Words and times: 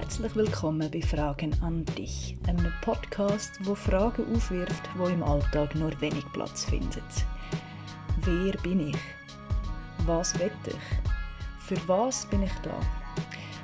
Herzlich 0.00 0.34
willkommen 0.34 0.90
bei 0.90 1.02
Fragen 1.02 1.54
an 1.60 1.84
dich, 1.84 2.34
einem 2.46 2.72
Podcast, 2.80 3.52
wo 3.64 3.74
Fragen 3.74 4.34
aufwirft, 4.34 4.82
wo 4.96 5.04
im 5.08 5.22
Alltag 5.22 5.74
nur 5.74 5.92
wenig 6.00 6.24
Platz 6.32 6.64
finden. 6.64 7.02
Wer 8.22 8.52
bin 8.62 8.88
ich? 8.88 8.96
Was 10.06 10.38
will 10.38 10.50
ich? 10.66 10.74
Für 11.66 11.76
was 11.86 12.24
bin 12.24 12.44
ich 12.44 12.52
da? 12.62 12.80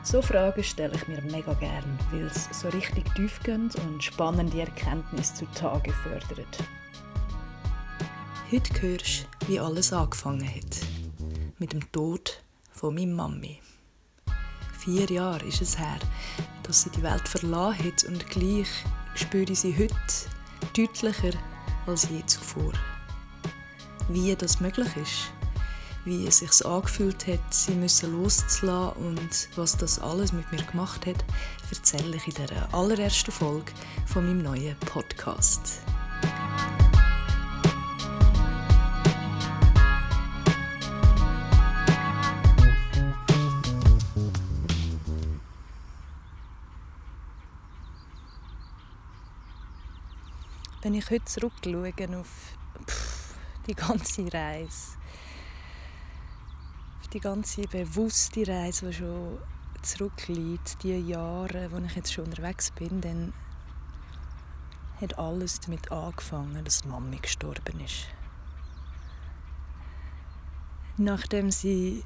So 0.02 0.20
Fragen 0.20 0.62
stelle 0.62 0.94
ich 0.94 1.08
mir 1.08 1.22
mega 1.22 1.54
gern, 1.54 1.98
weil 2.12 2.26
es 2.26 2.50
so 2.52 2.68
richtig 2.68 3.06
tiefgehend 3.14 3.74
und 3.76 4.04
spannende 4.04 4.60
Erkenntnisse 4.60 5.36
zutage 5.36 5.90
fördert. 5.90 6.58
Heute 8.52 8.82
hörst 8.82 9.26
du, 9.40 9.48
wie 9.48 9.58
alles 9.58 9.90
angefangen 9.90 10.46
hat. 10.46 10.82
Mit 11.58 11.72
dem 11.72 11.90
Tod 11.92 12.42
von 12.72 12.94
meiner 12.94 13.14
Mami. 13.14 13.58
Vier 14.86 15.10
Jahre 15.10 15.44
ist 15.44 15.60
es 15.62 15.76
her, 15.76 15.98
dass 16.62 16.82
sie 16.82 16.90
die 16.90 17.02
Welt 17.02 17.26
verlassen 17.26 17.84
hat 17.84 18.04
und 18.04 18.24
gleich 18.30 18.68
spüre 19.16 19.50
ich 19.50 19.58
sie 19.58 19.76
heute 19.76 19.96
deutlicher 20.76 21.36
als 21.88 22.08
je 22.08 22.24
zuvor. 22.24 22.72
Wie 24.08 24.36
das 24.36 24.60
möglich 24.60 24.96
ist, 24.96 25.32
wie 26.04 26.28
es 26.28 26.38
sich 26.38 26.64
angefühlt 26.64 27.26
hat, 27.26 27.52
sie 27.52 27.74
müssen 27.74 28.12
loszulassen 28.12 29.04
und 29.04 29.48
was 29.56 29.76
das 29.76 29.98
alles 29.98 30.32
mit 30.32 30.52
mir 30.52 30.62
gemacht 30.62 31.04
hat, 31.04 31.24
erzähle 31.68 32.14
ich 32.18 32.28
in 32.28 32.46
der 32.46 32.72
allerersten 32.72 33.32
Folge 33.32 33.72
von 34.06 34.24
meinem 34.24 34.44
neuen 34.44 34.78
Podcast. 34.78 35.80
Wenn 50.86 50.94
ich 50.94 51.10
heute 51.10 51.24
zurückschaue 51.24 51.92
auf 52.16 52.56
die 53.66 53.74
ganze 53.74 54.32
Reise, 54.32 54.96
auf 57.00 57.08
die 57.08 57.18
ganze 57.18 57.62
bewusste 57.62 58.46
Reise, 58.46 58.86
die 58.86 58.92
schon 58.92 59.38
zurückliegt, 59.82 60.80
die 60.84 60.96
Jahre, 60.96 61.72
wo 61.72 61.78
ich 61.78 61.96
jetzt 61.96 62.12
schon 62.12 62.26
unterwegs 62.26 62.70
bin, 62.70 63.00
dann 63.00 63.32
hat 65.00 65.18
alles 65.18 65.58
damit 65.58 65.90
angefangen, 65.90 66.64
dass 66.64 66.84
Mami 66.84 67.16
gestorben 67.16 67.80
ist. 67.80 68.06
Nachdem 70.98 71.50
sie 71.50 72.04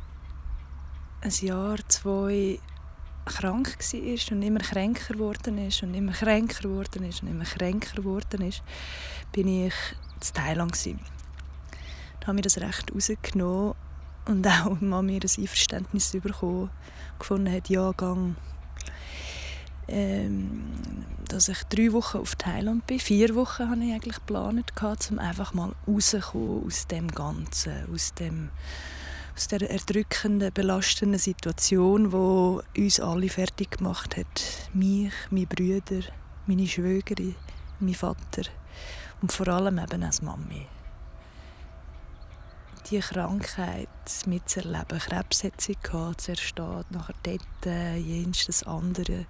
ein 1.20 1.32
Jahr, 1.32 1.86
zwei 1.88 2.60
krank 3.24 3.78
war 3.78 4.36
und 4.36 4.42
immer 4.42 4.60
kränker 4.60 5.14
geworden 5.14 5.58
ist 5.58 5.82
und 5.82 5.94
immer 5.94 6.12
kränker 6.12 6.62
geworden 6.62 7.04
ist 7.04 7.22
und 7.22 7.28
immer 7.28 7.44
kränker 7.44 7.94
geworden 7.96 8.42
ist, 8.42 8.62
bin 9.32 9.48
ich 9.48 9.74
in 10.14 10.34
Thailand. 10.34 10.72
Gewesen. 10.72 11.00
Da 12.20 12.28
habe 12.28 12.38
ich 12.38 12.44
das 12.44 12.58
recht 12.58 12.92
rausgenommen 12.94 13.74
und 14.26 14.46
auch 14.46 14.76
Mami 14.80 15.16
ein 15.16 15.22
Einverständnis 15.22 16.12
bekommen, 16.12 16.70
gefunden 17.18 17.52
hat, 17.52 17.68
ja, 17.68 17.92
gang. 17.92 18.36
Ähm, 19.88 20.72
dass 21.28 21.48
ich 21.48 21.62
drei 21.64 21.92
Wochen 21.92 22.18
auf 22.18 22.36
Thailand 22.36 22.86
bin. 22.86 23.00
Vier 23.00 23.34
Wochen 23.34 23.68
hatte 23.68 23.82
ich 23.82 23.92
eigentlich 23.92 24.16
geplant, 24.16 24.72
um 25.10 25.18
einfach 25.18 25.52
mal 25.52 25.74
rauszukommen 25.86 26.64
aus 26.64 26.86
dem 26.86 27.08
Ganzen, 27.08 27.92
aus 27.92 28.14
dem 28.14 28.50
aus 29.34 29.48
der 29.48 29.70
erdrückenden, 29.70 30.52
belastenden 30.52 31.18
Situation, 31.18 32.12
wo 32.12 32.62
uns 32.76 33.00
alle 33.00 33.28
fertig 33.28 33.78
gemacht 33.78 34.16
hat. 34.16 34.42
Mich, 34.74 35.12
meine 35.30 35.46
Brüder, 35.46 36.02
meine 36.46 36.66
Schwägerin, 36.66 37.34
mein 37.80 37.94
Vater 37.94 38.42
und 39.22 39.32
vor 39.32 39.48
allem 39.48 39.78
eben 39.78 40.02
als 40.02 40.22
Mami. 40.22 40.66
Die 42.90 42.98
Krankheit 42.98 43.88
mitzuerleben, 44.26 44.98
Krebs 44.98 45.44
hat 45.44 45.60
sie 45.60 45.76
gehabt, 45.80 46.22
zuerst 46.22 46.52
dort, 46.56 46.90
nachher 46.90 47.14
dort, 47.22 47.96
jenes 47.96 48.46
das 48.46 48.64
andere. 48.64 49.26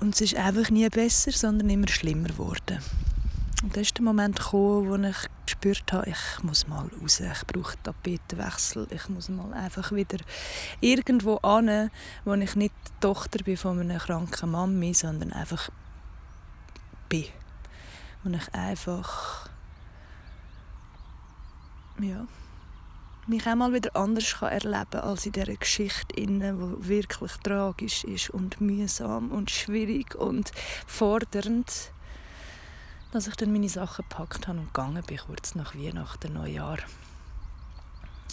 Und 0.00 0.14
es 0.14 0.20
ist 0.20 0.36
einfach 0.36 0.70
nie 0.70 0.88
besser, 0.88 1.32
sondern 1.32 1.68
immer 1.68 1.88
schlimmer 1.88 2.28
geworden. 2.28 2.78
Und 3.62 3.74
dann 3.74 3.82
ist 3.82 3.96
der 3.96 4.04
Moment 4.04 4.38
gekommen, 4.38 4.88
wo 4.88 5.08
ich 5.08 5.16
gespürt 5.46 5.92
habe, 5.92 6.10
ich 6.10 6.42
muss 6.44 6.68
mal 6.68 6.88
raus, 7.00 7.20
ich 7.20 7.46
brauche 7.46 7.76
Tapetenwechsel, 7.82 8.86
ich 8.90 9.08
muss 9.08 9.28
mal 9.28 9.52
einfach 9.52 9.90
wieder 9.90 10.18
irgendwo 10.80 11.36
an, 11.38 11.90
wo 12.24 12.34
ich 12.34 12.54
nicht 12.54 12.74
die 12.86 13.00
Tochter 13.00 13.42
bin 13.42 13.56
von 13.56 13.80
einer 13.80 13.98
kranken 13.98 14.52
Mami, 14.52 14.94
sondern 14.94 15.32
einfach 15.32 15.70
bin. 17.08 17.24
Wo 18.22 18.30
ich 18.30 18.54
einfach 18.54 19.48
ja, 22.00 22.26
mich 23.26 23.46
einmal 23.46 23.72
wieder 23.72 23.94
anders 23.96 24.36
kann 24.38 24.52
erleben 24.52 24.90
kann 24.90 25.00
als 25.00 25.26
in 25.26 25.32
dieser 25.32 25.56
Geschichte, 25.56 26.14
die 26.14 26.28
wirklich 26.30 27.32
tragisch 27.42 28.04
ist 28.04 28.30
und 28.30 28.60
mühsam 28.60 29.32
und 29.32 29.50
schwierig 29.50 30.14
und 30.14 30.52
fordernd 30.86 31.92
dass 33.12 33.26
ich 33.26 33.36
dann 33.36 33.52
meine 33.52 33.68
Sachen 33.68 34.04
gepackt 34.08 34.48
habe 34.48 34.58
und 34.58 34.66
gegangen 34.66 35.02
bin, 35.06 35.18
kurz 35.18 35.54
nach 35.54 35.74
Weihnachten, 35.74 36.32
Neujahr. 36.34 36.78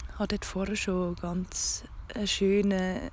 Ich 0.10 0.20
hatte 0.20 0.36
dort 0.36 0.46
vorher 0.46 0.76
schon 0.76 1.16
ganz 1.16 1.84
einen 2.14 2.28
schönen, 2.28 3.12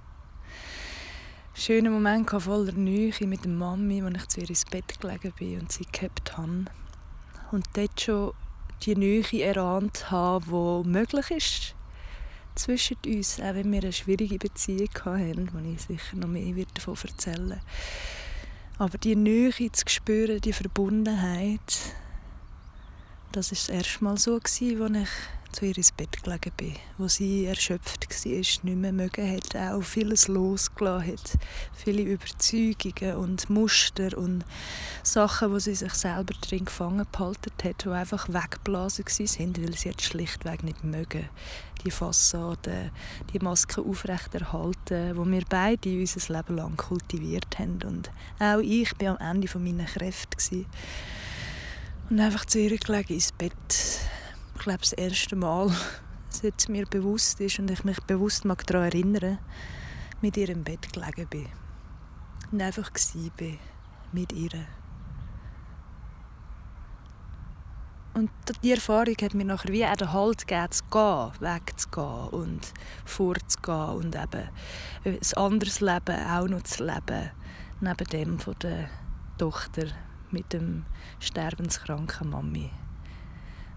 schönen 1.55 1.93
Moment 1.93 2.31
voller 2.31 2.73
Nähe 2.73 3.13
mit 3.27 3.45
der 3.45 3.51
Mami, 3.51 4.03
als 4.03 4.17
ich 4.17 4.29
zu 4.29 4.41
ihr 4.41 4.49
ins 4.49 4.65
Bett 4.65 5.01
gelegen 5.01 5.33
bin 5.39 5.61
und 5.61 5.73
sie 5.73 5.87
gehabt 5.91 6.37
habe. 6.37 6.65
Und 7.53 7.67
dort 7.75 8.01
schon 8.01 8.33
die 8.83 8.97
Nähe 8.97 9.45
erahnt 9.45 10.11
habe, 10.11 10.83
die 10.85 10.89
möglich 10.89 11.31
ist 11.31 11.75
zwischen 12.55 12.97
uns, 13.07 13.41
auch 13.41 13.55
wenn 13.55 13.71
wir 13.71 13.83
eine 13.83 13.93
schwierige 13.93 14.39
Beziehung 14.39 14.91
hatten, 15.05 15.51
wo 15.53 15.59
ich 15.59 15.83
sicher 15.83 16.17
noch 16.17 16.29
mehr 16.29 16.67
davon 16.75 16.97
erzählen 17.03 17.51
werde. 17.51 17.63
Aber 18.83 18.99
die 18.99 19.15
Nähe 19.15 19.53
zu 19.71 19.85
spüren, 19.87 20.41
die 20.41 20.53
Verbundenheit, 20.53 21.61
das 23.31 23.53
war 23.53 23.57
das 23.57 23.69
erste 23.69 24.03
Mal 24.03 24.19
so, 24.19 24.41
als 24.43 24.61
ich 24.61 24.77
zu 25.53 25.67
ihr 25.67 25.77
ins 25.77 25.93
Bett 25.93 26.23
gelegen 26.23 26.53
bin, 26.57 26.75
wo 26.99 27.09
sie 27.09 27.47
erschöpft 27.47 28.09
war, 28.09 28.33
nicht 28.33 28.65
mehr 28.65 28.93
mögen 28.93 29.37
hat, 29.37 29.57
auch 29.57 29.83
vieles 29.83 30.29
losgelassen 30.29 31.13
hat, 31.13 31.39
viele 31.75 32.03
Überzeugungen 32.03 33.17
und 33.17 33.51
Muster 33.51 34.17
und 34.17 34.45
Sachen, 35.03 35.53
wo 35.53 35.59
sie 35.59 35.75
sich 35.75 35.95
selber 35.95 36.35
drin 36.41 36.65
gefangen 36.65 37.07
gehalten 37.11 37.53
hat, 37.65 37.85
die 37.85 37.89
einfach 37.89 38.29
weggeblasen 38.29 39.05
waren, 39.05 39.57
weil 39.63 39.77
sie 39.77 39.89
jetzt 39.89 40.03
schlichtweg 40.03 40.63
nicht 40.63 40.85
mögen 40.85 41.29
die 41.85 41.91
Fassade, 41.91 42.91
die 43.33 43.39
Maske 43.39 43.81
aufrechterhalten, 43.81 45.17
wo 45.17 45.25
wir 45.27 45.43
beide 45.49 45.99
unser 45.99 46.35
Leben 46.35 46.57
lang 46.57 46.77
kultiviert 46.77 47.59
haben. 47.59 47.83
Und 47.83 48.11
auch 48.39 48.61
ich 48.61 48.93
war 49.01 49.21
am 49.21 49.37
Ende 49.37 49.59
meiner 49.59 49.85
Kräfte. 49.85 50.65
Und 52.11 52.21
einfach 52.21 52.45
zu 52.45 52.59
ihr 52.59 52.77
gelegen 52.77 53.15
ins 53.15 53.33
Bett. 53.33 53.53
Ich 54.63 54.65
glaube, 54.65 54.79
das 54.79 54.93
erste 54.93 55.35
Mal, 55.35 55.73
seit 56.29 56.55
es 56.57 56.69
mir 56.69 56.87
bewusst 56.87 57.41
ist 57.41 57.59
und 57.59 57.69
ich 57.69 57.83
mich 57.83 58.01
bewusst 58.05 58.45
mag 58.45 58.65
daran 58.65 58.85
erinnern, 58.85 59.41
mit 60.21 60.37
ihr 60.37 60.49
im 60.51 60.63
Bett 60.63 60.93
gelegen 60.93 61.27
bin. 61.27 61.49
Und 62.53 62.63
einfach 62.63 62.89
war 62.93 63.59
mit 64.13 64.33
ihr. 64.33 64.51
Und 68.15 68.31
die 68.63 68.71
Erfahrung 68.71 69.17
hat 69.21 69.35
mir 69.35 69.45
nachher 69.45 69.73
wie 69.73 69.85
auch 69.85 69.97
den 69.97 70.13
Halt 70.13 70.47
gegeben, 70.47 70.71
zu 70.71 70.85
gehen, 70.93 71.33
wegzugehen 71.41 72.29
und 72.29 72.73
vorzugehen 73.05 73.97
und 73.97 74.15
eben 74.15 74.49
ein 75.05 75.19
anderes 75.35 75.81
Leben 75.81 76.25
auch 76.25 76.47
noch 76.47 76.63
zu 76.63 76.85
leben, 76.85 77.31
neben 77.81 78.07
dem 78.13 78.39
von 78.39 78.55
der 78.63 78.89
Tochter 79.39 79.89
mit 80.31 80.53
dem 80.53 80.85
sterbenskranken 81.19 82.31
Mami. 82.31 82.71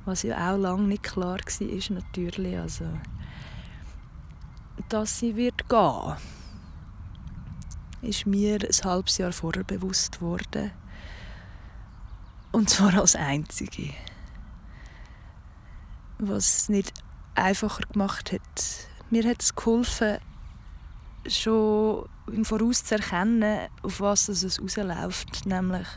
Was 0.05 0.23
ja 0.23 0.53
auch 0.53 0.57
lange 0.57 0.83
nicht 0.83 1.03
klar 1.03 1.39
war, 1.39 1.67
ist 1.67 1.89
natürlich, 1.89 2.57
also, 2.57 2.85
dass 4.89 5.19
sie 5.19 5.35
wird 5.35 5.67
gehen 5.67 6.15
ist 8.01 8.27
mir 8.27 8.59
ein 8.61 8.85
halbes 8.85 9.17
Jahr 9.17 9.31
vorher 9.31 9.63
bewusst 9.63 10.21
worden. 10.21 10.69
Und 12.51 12.69
zwar 12.69 12.93
als 12.93 13.15
Einzige 13.15 13.95
was 16.17 16.57
es 16.57 16.69
nicht 16.69 16.93
einfacher 17.35 17.83
gemacht 17.91 18.31
hat. 18.31 18.87
Mir 19.09 19.27
hat 19.29 19.41
es 19.41 19.55
geholfen, 19.55 20.17
schon 21.27 22.07
im 22.31 22.45
Voraus 22.45 22.83
zu 22.83 22.95
erkennen, 22.95 23.67
auf 23.83 23.99
was 23.99 24.29
es 24.29 24.61
rausläuft. 24.61 25.45
Nämlich, 25.45 25.87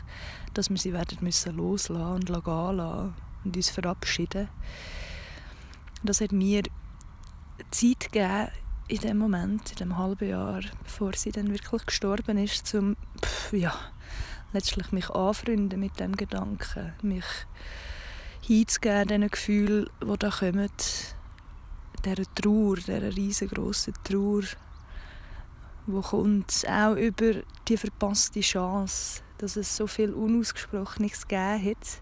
dass 0.53 0.69
wir 0.69 0.77
sie 0.77 0.93
werden 0.93 1.17
müssen 1.21 1.55
loslassen 1.55 2.13
und 2.15 2.25
gehen 2.25 2.77
lassen 2.77 3.13
und 3.43 3.55
uns 3.55 3.69
verabschieden. 3.69 4.49
Das 6.03 6.21
hat 6.21 6.31
mir 6.31 6.63
Zeit 7.71 8.11
gegeben, 8.11 8.49
in 8.87 8.99
dem 8.99 9.17
Moment, 9.17 9.71
in 9.71 9.77
dem 9.77 9.97
halben 9.97 10.27
Jahr, 10.27 10.61
bevor 10.83 11.13
sie 11.13 11.31
dann 11.31 11.51
wirklich 11.51 11.85
gestorben 11.85 12.37
ist, 12.37 12.75
pff, 13.23 13.53
ja, 13.53 13.73
letztlich 14.51 14.91
mich 14.91 15.09
anfreunden 15.11 15.79
mit 15.79 15.99
dem 15.99 16.15
Gedanken, 16.15 16.93
mich 17.03 17.25
hinzugeben, 18.41 19.07
diesen 19.07 19.29
Gefühlen, 19.29 19.89
die 20.01 20.17
da 20.17 20.29
kommen, 20.29 20.69
dieser 22.03 22.35
Trauer, 22.35 22.77
dieser 22.77 23.15
riesengroßen 23.15 23.93
Trauer, 24.03 24.43
die 25.85 26.01
kommt 26.01 26.65
auch 26.67 26.95
über 26.95 27.33
die 27.67 27.77
verpasste 27.77 28.41
Chance, 28.41 29.21
dass 29.37 29.55
es 29.55 29.75
so 29.75 29.85
viel 29.85 30.13
Unausgesprochenes 30.13 31.27
gegeben 31.27 31.65
hat, 31.65 32.01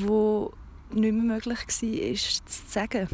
wo 0.00 0.52
nicht 0.90 1.12
mehr 1.12 1.36
möglich 1.36 1.58
war, 1.58 2.46
zu 2.46 2.62
sagen. 2.68 3.08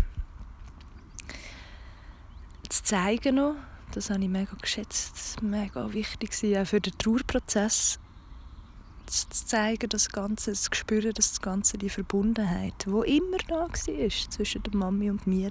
Zu 2.68 2.82
zeigen 2.82 3.36
noch, 3.36 3.56
das 3.92 4.10
habe 4.10 4.22
ich 4.22 4.28
mega 4.28 4.54
geschätzt, 4.60 5.42
mega 5.42 5.92
wichtig 5.92 6.32
auch 6.56 6.66
für 6.66 6.80
den 6.80 6.96
Trauerprozess, 6.96 7.98
zu 9.06 9.28
zeigen, 9.28 9.88
das 9.88 10.08
Ganze, 10.08 10.52
zu 10.54 10.70
spüren, 10.72 11.12
dass 11.12 11.30
das 11.30 11.40
Ganze 11.40 11.76
die 11.76 11.90
Verbundenheit, 11.90 12.86
wo 12.86 13.02
immer 13.02 13.38
da 13.48 13.68
war 13.68 14.10
zwischen 14.30 14.62
der 14.62 14.74
Mami 14.74 15.10
und 15.10 15.26
mir 15.26 15.50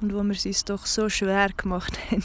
und 0.00 0.12
wo 0.12 0.22
wir 0.22 0.32
es 0.32 0.46
uns 0.46 0.64
doch 0.64 0.86
so 0.86 1.08
schwer 1.08 1.50
gemacht 1.56 1.96
haben, 2.10 2.24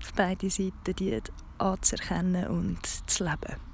auf 0.00 0.12
beide 0.14 0.48
Seiten 0.48 0.94
die 0.98 1.20
anzuerkennen 1.58 2.46
und 2.48 2.78
zu 3.08 3.24
leben. 3.24 3.65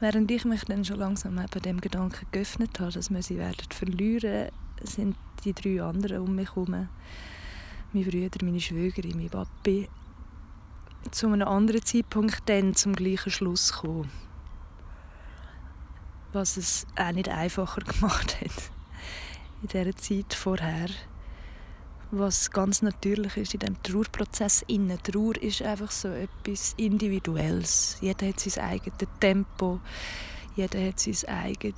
Während 0.00 0.30
ich 0.30 0.44
mich 0.44 0.64
dann 0.64 0.84
schon 0.84 0.98
langsam 0.98 1.38
eben 1.38 1.62
dem 1.62 1.80
Gedanken 1.80 2.26
geöffnet 2.32 2.78
habe, 2.80 2.92
dass 2.92 3.10
wir 3.10 3.22
sie 3.22 3.38
werden 3.38 3.66
verlieren, 3.70 4.50
sind 4.82 5.16
die 5.44 5.54
drei 5.54 5.82
anderen 5.82 6.20
um 6.20 6.34
mich 6.34 6.50
herum, 6.50 6.88
meine 7.92 8.04
Brüder, 8.06 8.44
meine 8.44 8.60
Schwägerin, 8.60 9.16
mein 9.16 9.30
Papi, 9.30 9.88
zu 11.10 11.28
einem 11.28 11.46
anderen 11.46 11.82
Zeitpunkt 11.82 12.42
dann 12.46 12.74
zum 12.74 12.94
gleichen 12.94 13.30
Schluss 13.30 13.72
gekommen 13.72 14.10
was 16.34 16.56
es 16.56 16.86
auch 16.96 17.12
nicht 17.12 17.28
einfacher 17.28 17.80
gemacht 17.92 18.40
hat 18.40 18.70
in 19.62 19.68
dieser 19.68 19.96
Zeit 19.96 20.34
vorher. 20.34 20.88
Was 22.16 22.48
ganz 22.52 22.80
natürlich 22.80 23.36
ist 23.36 23.54
in 23.54 23.60
diesem 23.60 23.82
Trauerprozess. 23.82 24.62
Innen. 24.68 25.02
Trauer 25.02 25.36
ist 25.42 25.62
einfach 25.62 25.90
so 25.90 26.06
etwas 26.06 26.74
Individuelles. 26.76 27.96
Jeder 28.00 28.28
hat 28.28 28.38
sein 28.38 28.64
eigenes 28.64 29.08
Tempo, 29.18 29.80
jeder 30.54 30.86
hat 30.86 31.00
sein 31.00 31.28
eigenes 31.28 31.74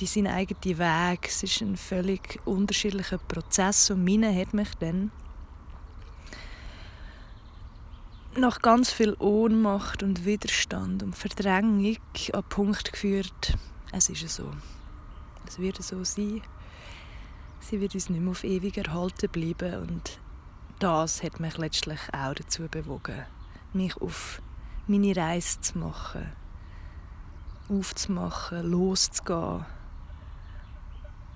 seinen 0.00 0.28
eigenen 0.28 0.78
Weg. 0.78 1.28
Es 1.28 1.42
ist 1.42 1.60
ein 1.60 1.76
völlig 1.76 2.40
unterschiedlicher 2.46 3.18
Prozess 3.18 3.90
und 3.90 4.04
meine 4.04 4.34
hat 4.34 4.54
mich 4.54 4.74
dann 4.80 5.10
nach 8.36 8.62
ganz 8.62 8.90
viel 8.90 9.14
Ohnmacht 9.18 10.02
und 10.02 10.24
Widerstand 10.24 11.02
und 11.02 11.14
Verdrängung 11.14 11.84
an 11.84 11.96
den 12.32 12.42
Punkt 12.48 12.90
geführt, 12.90 13.54
es 13.92 14.08
ist 14.08 14.28
so. 14.30 14.50
Es 15.46 15.58
wird 15.58 15.82
so 15.82 16.02
sein. 16.04 16.42
Sie 17.70 17.80
wird 17.80 17.94
uns 17.94 18.10
nicht 18.10 18.20
mehr 18.20 18.32
auf 18.32 18.44
ewig 18.44 18.76
erhalten 18.76 19.30
bleiben 19.30 19.88
und 19.88 20.18
das 20.80 21.22
hat 21.22 21.40
mich 21.40 21.56
letztlich 21.56 21.98
auch 22.12 22.34
dazu 22.34 22.68
bewogen, 22.68 23.24
mich 23.72 23.96
auf 24.02 24.42
meine 24.86 25.16
Reise 25.16 25.62
zu 25.62 25.78
machen, 25.78 26.30
aufzumachen, 27.70 28.70
loszugehen. 28.70 29.64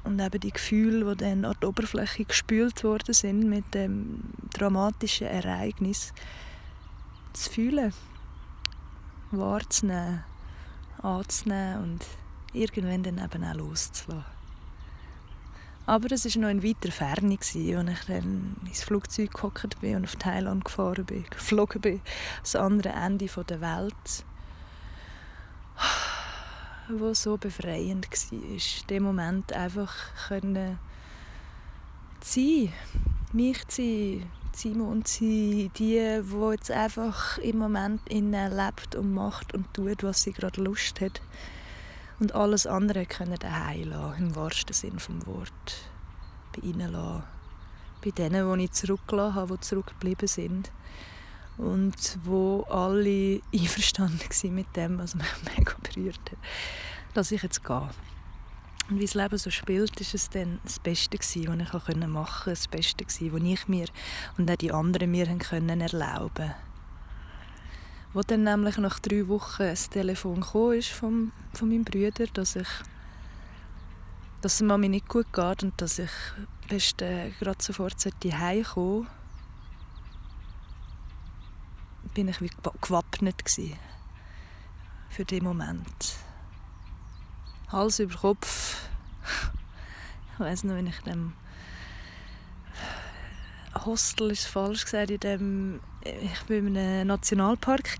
Und 0.04 0.20
eben 0.20 0.40
die 0.40 0.50
Gefühle, 0.50 1.16
die 1.16 1.24
dann 1.24 1.46
an 1.46 1.56
die 1.62 1.66
Oberfläche 1.66 2.26
gespült 2.26 2.84
worden 2.84 3.14
sind 3.14 3.48
mit 3.48 3.74
dem 3.74 4.20
dramatischen 4.52 5.28
Ereignis, 5.28 6.12
zu 7.32 7.50
fühlen, 7.50 7.94
wahrzunehmen, 9.30 10.24
anzunehmen 11.00 11.84
und 11.84 12.06
irgendwann 12.52 13.02
dann 13.02 13.16
eben 13.16 13.44
auch 13.44 13.54
loszulassen. 13.54 14.37
Aber 15.88 16.12
es 16.12 16.26
war 16.26 16.42
noch 16.42 16.50
in 16.50 16.62
weiter 16.62 16.92
Ferne, 16.92 17.38
als 17.38 17.54
ich 17.54 17.74
dann 18.08 18.56
ins 18.66 18.84
Flugzeug 18.84 19.32
gehockt 19.32 19.80
bin 19.80 19.96
und 19.96 20.04
auf 20.04 20.16
Thailand 20.16 20.66
gefahren 20.66 21.06
bin, 21.06 21.24
geflogen 21.30 21.80
bin, 21.80 22.02
das 22.42 22.56
andere 22.56 22.90
Ende 22.90 23.24
der 23.26 23.60
Welt, 23.62 24.24
wo 26.90 27.14
so 27.14 27.38
befreiend 27.38 28.06
war. 28.06 28.86
Dem 28.90 29.02
Moment 29.02 29.50
einfach 29.54 29.94
können 30.28 30.78
sein, 32.20 32.70
mich 33.32 33.66
zu 33.68 33.80
sein, 33.80 34.30
Simon 34.52 35.06
zu 35.06 35.24
sein, 35.24 35.70
die, 35.78 36.20
die 36.22 36.50
jetzt 36.50 36.70
einfach 36.70 37.38
im 37.38 37.56
Moment 37.56 38.06
innen 38.10 38.54
lebt 38.54 38.94
und 38.94 39.14
macht 39.14 39.54
und 39.54 39.72
tut, 39.72 40.02
was 40.02 40.22
sie 40.22 40.32
gerade 40.32 40.60
Lust 40.60 41.00
hat 41.00 41.22
und 42.20 42.34
alles 42.34 42.66
andere 42.66 43.06
können 43.06 43.38
daheim 43.38 43.90
lassen, 43.90 44.18
im 44.18 44.36
wahrsten 44.36 44.74
Sinn 44.74 44.94
des 44.94 45.08
Wortes. 45.26 45.84
Bei 46.54 46.66
ihnen 46.66 46.92
lassen. 46.92 47.22
Bei 48.04 48.10
denen, 48.10 48.58
die 48.58 48.64
ich 48.64 48.72
zurückgelassen 48.72 49.34
habe, 49.34 49.54
die 49.54 49.60
zurückgeblieben 49.60 50.28
sind. 50.28 50.72
Und 51.56 52.18
wo 52.24 52.62
alle 52.68 53.40
einverstanden 53.54 54.20
waren 54.20 54.54
mit 54.54 54.76
dem, 54.76 54.98
was 54.98 55.14
mich 55.14 55.26
mega 55.56 55.74
berührt 55.82 56.20
hat, 56.30 56.38
dass 57.14 57.32
ich 57.32 57.42
jetzt 57.42 57.64
gehe. 57.64 57.90
Und 58.90 59.00
wie 59.00 59.04
das 59.04 59.14
Leben 59.14 59.36
so 59.36 59.50
spielt, 59.50 60.00
ist 60.00 60.14
es 60.14 60.30
dann 60.30 60.60
das 60.64 60.78
Beste 60.78 61.18
was 61.18 61.36
ich 61.36 61.46
machen 61.46 61.80
konnte. 61.84 62.50
Das 62.50 62.68
Beste 62.68 63.04
was 63.04 63.20
ich 63.42 63.68
mir 63.68 63.86
und 64.38 64.50
auch 64.50 64.56
die 64.56 64.72
anderen 64.72 65.10
mir 65.10 65.28
erlauben 65.28 66.30
konnten. 66.30 66.67
Wo 68.18 68.22
dann 68.22 68.42
nämlich 68.42 68.76
nach 68.78 68.98
drei 68.98 69.28
Wochen 69.28 69.62
das 69.62 69.90
Telefon 69.90 70.42
ist 70.72 70.88
vom, 70.88 71.30
von 71.54 71.68
meinem 71.68 71.84
Bruder, 71.84 72.26
dass 72.32 72.56
ich 72.56 72.66
dass 74.40 74.54
es 74.54 74.60
Mami 74.60 74.88
nicht 74.88 75.08
gut 75.08 75.32
geht 75.32 75.62
und 75.62 75.80
dass 75.80 76.00
ich 76.00 76.10
best 76.68 77.00
äh, 77.00 77.30
gerade 77.38 77.62
sofort 77.62 77.94
heimkommen 78.04 79.04
sollte, 79.04 79.10
bin 82.14 82.26
ich 82.26 82.40
wie 82.40 82.50
gewappnet 82.80 83.36
für 85.10 85.24
den 85.24 85.44
Moment. 85.44 86.16
Hals 87.68 88.00
über 88.00 88.16
Kopf. 88.16 88.88
Ich 90.34 90.40
weiß 90.40 90.64
noch, 90.64 90.74
wenn 90.74 90.88
ich 90.88 90.98
dem 91.02 91.34
Hostel 93.84 94.32
ist 94.32 94.46
falsch 94.46 94.84
gesagt, 94.84 95.10
in 95.10 95.20
dem 95.20 95.80
ich 96.22 96.48
war 96.48 96.56
in 96.56 96.76
einem 96.76 97.08
Nationalpark 97.08 97.98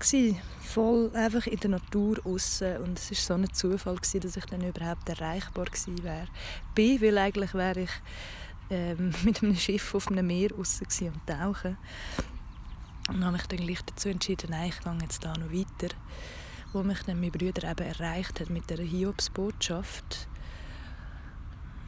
voll 0.61 1.11
einfach 1.15 1.47
in 1.47 1.59
der 1.59 1.69
Natur 1.71 2.17
außen 2.23 2.77
und 2.77 2.99
es 2.99 3.09
war 3.11 3.17
so 3.17 3.33
ein 3.33 3.53
Zufall 3.53 3.95
gewesen, 3.95 4.21
dass 4.21 4.37
ich 4.37 4.45
dann 4.45 4.61
überhaupt 4.61 5.09
erreichbar 5.09 5.65
gewesen 5.65 6.03
wäre. 6.03 6.27
Bin, 6.75 7.01
weil 7.01 7.17
eigentlich 7.17 7.53
wäre 7.53 7.81
ich 7.81 7.91
ähm, 8.69 9.13
mit 9.23 9.41
einem 9.41 9.55
Schiff 9.55 9.95
auf 9.95 10.09
einem 10.09 10.27
Meer 10.27 10.51
außen 10.57 10.87
und 11.01 11.27
tauchen. 11.27 11.77
Und 13.09 13.23
habe 13.23 13.33
mich 13.33 13.47
dann 13.47 13.59
gleich 13.59 13.81
dazu 13.83 14.09
entschieden, 14.09 14.51
nein, 14.51 14.69
ich 14.69 14.79
gehe 14.83 14.97
jetzt 15.01 15.25
da 15.25 15.33
noch 15.35 15.51
weiter, 15.51 15.95
wo 16.73 16.83
mich 16.83 17.01
dann 17.03 17.19
mein 17.19 17.31
Bruder 17.31 17.69
eben 17.69 17.87
erreicht 17.87 18.39
hat 18.39 18.51
mit 18.51 18.69
der 18.69 18.77
Hiobsbotschaft 18.77 20.27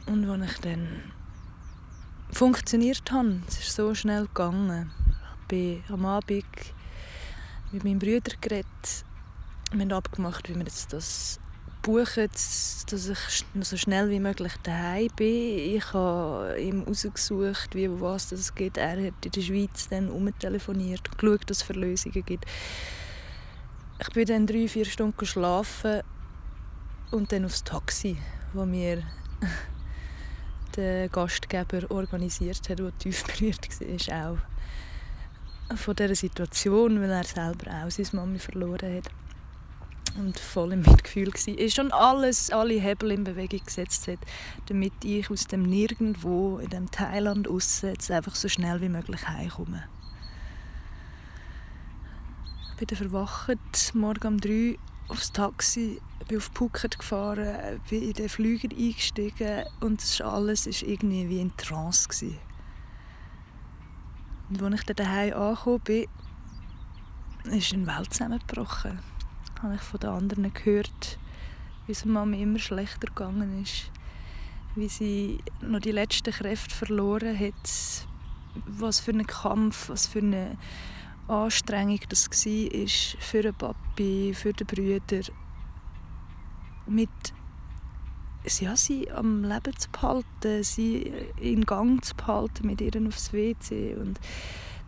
und 0.06 0.26
wo 0.26 0.34
ich 0.34 0.58
dann 0.58 1.12
funktioniert 2.32 3.12
habe. 3.12 3.40
Es 3.46 3.60
ist 3.60 3.76
so 3.76 3.94
schnell 3.94 4.26
gegangen 4.26 4.90
bin 5.52 5.84
am 5.90 6.06
Abend 6.06 6.46
mit 7.72 7.84
meinem 7.84 7.98
Bruder 7.98 8.32
geredet. 8.40 9.04
Wir 9.70 9.80
haben 9.80 9.92
abgemacht, 9.92 10.48
wie 10.48 10.54
wir 10.54 10.64
jetzt 10.64 10.94
das 10.94 11.40
buchen, 11.82 12.26
dass 12.32 12.86
ich 12.90 13.44
so 13.60 13.76
schnell 13.76 14.08
wie 14.08 14.18
möglich 14.18 14.54
daheim 14.62 15.08
bin. 15.14 15.76
Ich 15.76 15.92
habe 15.92 16.56
ihm 16.58 16.80
herausgesucht, 16.80 17.74
wie 17.74 17.90
was 18.00 18.30
das 18.30 18.54
geht. 18.54 18.78
Er 18.78 18.92
hat 18.92 19.26
in 19.26 19.30
der 19.30 19.40
Schweiz 19.42 19.90
dann 19.90 20.08
umtelefoniert 20.08 21.06
und 21.10 21.18
geschaut, 21.18 21.50
dass 21.50 21.58
es 21.58 21.62
Verlösungen 21.64 22.24
gibt. 22.24 22.46
Ich 24.00 24.08
bin 24.08 24.24
dann 24.24 24.46
drei, 24.46 24.66
vier 24.68 24.86
Stunden 24.86 25.18
geschlafen 25.18 26.00
und 27.10 27.30
dann 27.30 27.44
aufs 27.44 27.62
Taxi, 27.62 28.16
wo 28.54 28.64
mir 28.64 29.02
der 30.76 31.10
Gastgeber 31.10 31.90
organisiert 31.90 32.70
hat, 32.70 32.78
der 32.78 32.96
tief 32.96 33.22
berührt 33.24 33.68
war, 34.08 34.32
auch 34.32 34.51
von 35.76 35.96
dieser 35.96 36.14
Situation, 36.14 37.00
weil 37.00 37.10
er 37.10 37.24
selber 37.24 37.70
auch 37.70 37.90
seine 37.90 38.08
Mami 38.12 38.38
verloren 38.38 38.96
hat 38.96 39.10
und 40.18 40.38
voll 40.38 40.72
im 40.72 40.82
Mitgefühl 40.82 41.28
war. 41.32 41.70
Schon 41.70 41.92
alles, 41.92 42.50
alle 42.50 42.74
Hebel 42.74 43.12
in 43.12 43.24
Bewegung 43.24 43.64
gesetzt 43.64 44.08
hat, 44.08 44.18
damit 44.66 44.92
ich 45.04 45.30
aus 45.30 45.46
dem 45.46 45.62
Nirgendwo 45.62 46.58
in 46.58 46.70
dem 46.70 46.90
Thailand 46.90 47.48
aussen 47.48 47.94
einfach 48.10 48.34
so 48.34 48.48
schnell 48.48 48.80
wie 48.80 48.88
möglich 48.88 49.26
heimkomme. 49.26 49.84
Ich 52.72 52.76
bin 52.78 52.86
dann 52.88 53.10
verwacht, 53.10 53.94
morgen 53.94 54.26
um 54.26 54.40
drei 54.40 54.76
aufs 55.08 55.32
Taxi, 55.32 56.00
bin 56.28 56.38
auf 56.38 56.50
Phuket 56.54 56.98
gefahren, 56.98 57.80
bin 57.88 58.02
in 58.02 58.12
den 58.12 58.28
Flüger 58.28 58.68
eingestiegen 58.70 59.64
und 59.80 60.02
das 60.02 60.20
alles 60.20 60.66
war 60.66 60.88
irgendwie 60.88 61.28
wie 61.28 61.40
in 61.40 61.56
Trance. 61.56 62.08
Gewesen 62.08 62.51
Und 64.52 64.62
als 64.62 64.80
ich 64.80 64.86
dann 64.86 64.96
daheim 64.96 65.32
angekommen 65.32 65.80
bin, 65.84 66.06
ist 67.44 67.72
eine 67.72 67.86
Welt 67.86 68.12
zusammengebrochen. 68.12 68.98
Habe 69.62 69.76
ich 69.76 69.80
von 69.80 70.00
den 70.00 70.10
anderen 70.10 70.52
gehört, 70.52 71.18
wie 71.86 71.92
es 71.92 72.04
Mami 72.04 72.42
immer 72.42 72.58
schlechter 72.58 73.06
gegangen 73.06 73.62
ist. 73.62 73.90
Wie 74.74 74.88
sie 74.88 75.38
noch 75.62 75.80
die 75.80 75.92
letzten 75.92 76.32
Kräfte 76.32 76.74
verloren 76.74 77.38
hat. 77.38 78.06
Was 78.66 79.00
für 79.00 79.12
ein 79.12 79.26
Kampf, 79.26 79.88
was 79.88 80.06
für 80.06 80.18
eine 80.18 80.58
Anstrengung 81.28 82.00
das 82.10 82.28
war 82.28 83.20
für 83.20 83.42
den 83.42 83.54
Papi, 83.54 84.34
für 84.34 84.52
den 84.52 84.66
Brüder. 84.66 85.22
Mit 86.86 87.08
ja, 88.60 88.76
sie 88.76 89.10
am 89.10 89.44
Leben 89.44 89.76
zu 89.76 89.88
behalten, 89.90 90.62
sie 90.62 91.12
in 91.40 91.64
Gang 91.64 92.04
zu 92.04 92.14
behalten, 92.14 92.66
mit 92.66 92.80
ihr 92.80 92.92
aufs 93.06 93.32
WC 93.32 93.94
und 93.94 94.18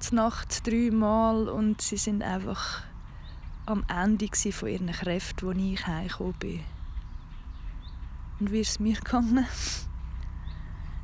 zur 0.01 0.17
Nacht 0.17 0.67
dreimal 0.67 1.49
und 1.49 1.81
sie 1.81 1.97
sind 1.97 2.23
einfach 2.23 2.83
am 3.67 3.85
Ende 3.89 4.29
von 4.53 4.69
ihren 4.69 4.91
Kräften, 4.91 5.49
als 5.49 5.59
ich 5.59 5.87
heimgekommen 5.87 6.35
bin. 6.35 6.61
Und 8.41 8.53
wie 8.53 8.61
ist 8.61 8.71
es 8.71 8.81
mir 8.81 8.97
gegangen? 8.97 9.47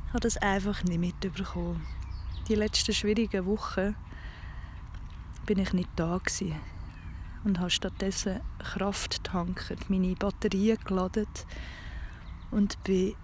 Ich 0.07 0.09
habe 0.09 0.19
das 0.19 0.37
einfach 0.37 0.83
nicht 0.83 0.99
mitbekommen. 0.99 1.81
Die 2.47 2.55
letzten 2.55 2.93
schwierigen 2.93 3.45
Wochen 3.45 3.95
bin 5.45 5.59
ich 5.59 5.73
nicht 5.73 5.89
da 5.95 6.19
und 7.43 7.59
habe 7.59 7.69
stattdessen 7.69 8.41
Kraft 8.59 9.23
tanken, 9.23 9.77
meine 9.87 10.15
Batterien 10.15 10.77
geladen 10.83 11.27
und 12.51 12.81
bin 12.83 13.15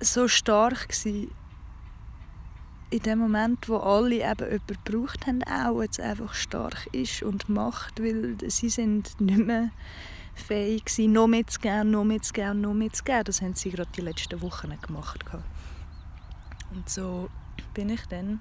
so 0.00 0.28
stark 0.28 0.88
gewesen, 0.88 1.30
in 2.90 3.00
dem 3.00 3.18
Moment, 3.20 3.68
wo 3.68 3.76
alle 3.76 4.16
eben 4.16 4.24
jemanden 4.24 4.66
gebraucht 4.66 5.26
haben, 5.26 5.44
auch 5.44 5.80
jetzt 5.80 6.00
einfach 6.00 6.34
stark 6.34 6.88
ist 6.92 7.22
und 7.22 7.48
macht, 7.48 8.02
weil 8.02 8.36
sie 8.48 8.68
sind 8.68 9.20
nicht 9.20 9.46
mehr 9.46 9.70
fähig 10.34 10.86
waren, 10.86 11.12
noch 11.12 11.26
mitzugeben, 11.28 11.90
noch 11.92 12.04
mitzugeben, 12.04 12.60
noch 12.60 12.74
mitzugeben. 12.74 13.24
Das 13.24 13.42
haben 13.42 13.54
sie 13.54 13.70
gerade 13.70 13.90
die 13.96 14.00
letzten 14.00 14.42
Wochen 14.42 14.76
gemacht. 14.80 15.24
Und 16.72 16.88
so 16.88 17.28
bin 17.74 17.90
ich 17.90 18.04
dann 18.06 18.40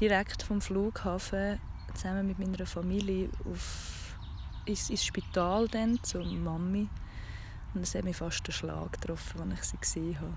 direkt 0.00 0.42
vom 0.42 0.60
Flughafen 0.60 1.60
zusammen 1.94 2.26
mit 2.26 2.38
meiner 2.38 2.66
Familie 2.66 3.28
auf, 3.48 4.16
ins, 4.64 4.90
ins 4.90 5.04
Spital 5.04 5.68
dann, 5.68 6.02
zur 6.02 6.24
Mami. 6.24 6.88
Und 7.74 7.82
es 7.82 7.94
hat 7.94 8.04
mich 8.04 8.16
fast 8.16 8.46
den 8.46 8.52
Schlag 8.52 8.92
getroffen, 8.92 9.50
als 9.50 9.60
ich 9.60 9.64
sie 9.64 9.76
gesehen 9.78 10.20
habe. 10.20 10.36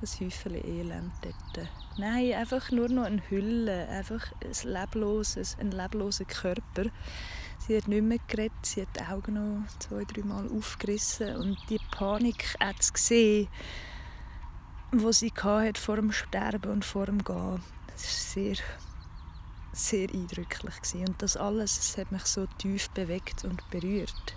Ein 0.00 0.26
Häufchen 0.26 0.54
Elend 0.54 1.12
dort. 1.22 1.68
Nein, 1.96 2.32
einfach 2.32 2.70
nur 2.72 2.88
noch 2.88 3.04
eine 3.04 3.22
Hülle, 3.30 3.88
einfach 3.88 4.32
ein 4.42 4.72
lebloses, 4.72 5.56
ein 5.60 5.70
lebloser 5.70 6.24
Körper. 6.24 6.90
Sie 7.58 7.76
hat 7.76 7.86
nicht 7.86 8.02
mehr 8.02 8.18
geredet, 8.26 8.66
sie 8.66 8.82
hat 8.82 8.96
die 8.96 9.04
Augen 9.04 9.34
noch 9.34 9.78
zwei, 9.78 10.04
drei 10.04 10.22
Mal 10.22 10.48
aufgerissen 10.48 11.36
und 11.36 11.56
die 11.68 11.78
Panik 11.92 12.56
hat 12.58 12.82
sie 12.82 12.92
gesehen, 12.92 13.48
die 14.92 15.12
sie 15.12 15.32
hatte 15.36 15.80
vor 15.80 15.96
dem 15.96 16.10
Sterben 16.10 16.72
und 16.72 16.84
vor 16.84 17.06
dem 17.06 17.22
Gehen. 17.22 17.62
Das 17.86 18.02
war 18.04 18.34
sehr, 18.44 18.56
sehr 19.72 20.08
eindrücklich. 20.10 20.74
Und 20.94 21.22
das 21.22 21.36
alles 21.36 21.76
das 21.76 21.98
hat 21.98 22.10
mich 22.10 22.24
so 22.24 22.46
tief 22.58 22.90
bewegt 22.90 23.44
und 23.44 23.68
berührt. 23.70 24.34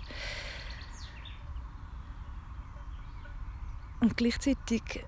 Und 4.00 4.16
gleichzeitig, 4.16 5.04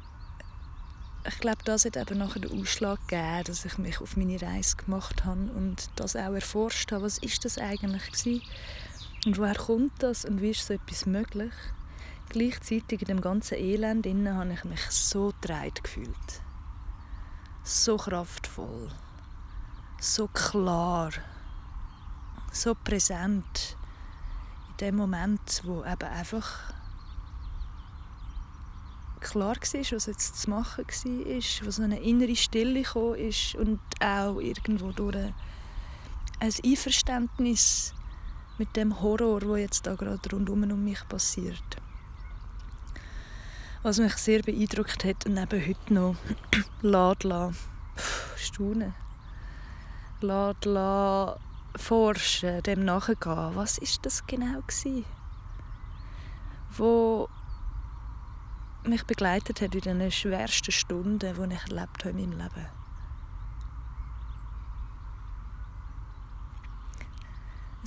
ich 1.26 1.38
glaube, 1.40 1.62
das 1.64 1.84
hat 1.84 1.96
eben 1.96 2.18
nachher 2.18 2.40
den 2.40 2.60
Ausschlag 2.60 2.98
gegeben, 3.06 3.44
dass 3.44 3.64
ich 3.64 3.78
mich 3.78 4.00
auf 4.00 4.16
meine 4.16 4.40
Reise 4.40 4.76
gemacht 4.76 5.24
habe 5.24 5.50
und 5.52 5.90
das 5.96 6.16
auch 6.16 6.32
erforscht 6.32 6.92
habe. 6.92 7.04
Was 7.04 7.18
ist 7.18 7.44
das 7.44 7.58
eigentlich 7.58 8.06
gewesen? 8.10 8.42
Und 9.26 9.38
woher 9.38 9.56
kommt 9.56 10.02
das 10.02 10.24
und 10.24 10.40
wie 10.40 10.50
ist 10.50 10.66
so 10.66 10.74
etwas 10.74 11.06
möglich? 11.06 11.52
Gleichzeitig 12.30 13.02
in 13.02 13.08
dem 13.08 13.20
ganzen 13.20 13.56
Elend 13.56 14.06
innen 14.06 14.36
habe 14.36 14.52
ich 14.52 14.64
mich 14.64 14.80
so 14.90 15.32
dreit 15.40 15.82
gefühlt. 15.82 16.42
So 17.64 17.96
kraftvoll. 17.96 18.90
So 20.00 20.28
klar. 20.28 21.10
So 22.52 22.74
präsent. 22.74 23.76
In 24.70 24.76
dem 24.78 24.96
Moment, 24.96 25.62
wo 25.64 25.84
eben 25.84 26.08
einfach 26.08 26.72
klar 29.18 29.56
war, 29.56 29.92
was 29.92 30.06
jetzt 30.06 30.40
zu 30.40 30.50
machen 30.50 30.84
war, 30.86 31.66
wo 31.66 31.70
so 31.70 31.82
eine 31.82 32.00
innere 32.00 32.36
Stille 32.36 32.82
kam 32.82 33.14
ist 33.14 33.54
und 33.54 33.80
auch 34.00 34.38
irgendwo 34.38 34.92
durch 34.92 35.16
ein 36.40 36.52
Einverständnis 36.64 37.94
mit 38.58 38.76
dem 38.76 39.00
Horror, 39.00 39.40
der 39.40 39.58
jetzt 39.58 39.86
da 39.86 39.94
gerade 39.94 40.30
rundum 40.30 40.62
um 40.70 40.84
mich 40.84 41.06
passiert. 41.08 41.76
Was 43.82 43.98
mich 43.98 44.14
sehr 44.14 44.42
beeindruckt 44.42 45.04
hat 45.04 45.26
und 45.26 45.38
eben 45.38 45.66
heute 45.68 45.94
noch 45.94 46.16
lässt 46.82 47.54
staunen, 48.36 48.94
lässt, 50.20 51.40
forschen, 51.76 52.62
dem 52.62 52.84
nachgehen. 52.84 53.54
Was 53.54 53.78
ist 53.78 54.04
das 54.04 54.26
genau 54.26 54.60
gewesen? 54.66 55.04
Wo 56.76 57.28
mich 58.88 59.04
begleitet 59.04 59.60
hat 59.60 59.74
in 59.74 59.98
den 59.98 60.10
schwersten 60.10 60.72
Stunden, 60.72 61.18
die 61.18 61.54
ich 61.54 61.70
erlebt 61.70 62.04
habe 62.04 62.10
in 62.10 62.30
meinem 62.30 62.38
Leben. 62.38 62.66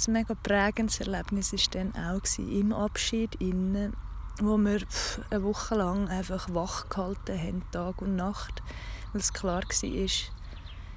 Ein 0.08 0.14
mega 0.14 0.34
prägendes 0.34 1.00
Erlebnis 1.00 1.54
war 1.54 1.60
dann 1.72 1.94
auch 1.96 2.38
im 2.40 2.74
Abschied, 2.74 3.36
innen, 3.36 3.96
wo 4.40 4.58
wir 4.58 4.82
eine 5.30 5.44
Woche 5.44 5.76
lang 5.76 6.08
einfach 6.08 6.48
wach 6.54 6.90
gehalten 6.90 7.38
haben, 7.38 7.64
Tag 7.72 8.02
und 8.02 8.16
Nacht, 8.16 8.64
weil 9.12 9.22
es 9.22 9.32
klar 9.32 9.62
war, 9.62 10.08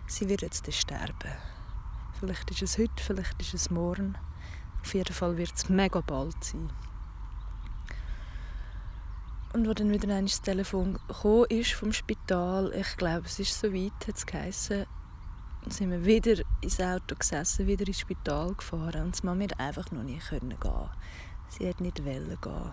sie 0.07 0.29
wird 0.29 0.43
jetzt 0.43 0.73
sterben. 0.73 1.33
Vielleicht 2.19 2.51
ist 2.51 2.63
es 2.63 2.79
heute, 2.79 3.03
vielleicht 3.03 3.41
ist 3.43 3.53
es 3.55 3.71
morgen. 3.71 4.17
Auf 4.81 4.95
jeden 4.95 5.13
Fall 5.13 5.37
wird 5.37 5.53
es 5.55 5.69
mega 5.69 6.01
bald 6.01 6.43
sein. 6.43 6.71
Und 9.55 9.69
als 9.69 9.77
dann 9.77 9.93
wieder 9.93 10.13
ein 10.13 10.27
Telefon 10.27 10.99
ist 11.49 11.75
vom 11.75 11.93
Spital, 11.93 12.73
ich 12.75 12.97
glaube, 12.97 13.27
es 13.27 13.39
ist 13.39 13.57
so 13.57 13.73
weit, 13.73 13.93
hat 14.09 14.17
es 14.17 14.27
geheißen, 14.27 14.85
sind 15.69 15.91
wir 15.93 16.05
wieder 16.05 16.43
ins 16.61 16.81
Auto 16.81 17.15
gesessen, 17.15 17.69
wieder 17.69 17.87
ins 17.87 18.01
Spital 18.01 18.53
gefahren 18.55 19.03
und 19.03 19.23
die 19.23 19.25
Mama 19.25 19.45
hat 19.45 19.61
einfach 19.61 19.93
noch 19.93 20.03
nicht 20.03 20.29
gehen. 20.29 20.91
Sie 21.51 21.69
hat 21.69 21.81
nicht 21.81 22.05
wollen 22.05 22.37
gehen. 22.43 22.73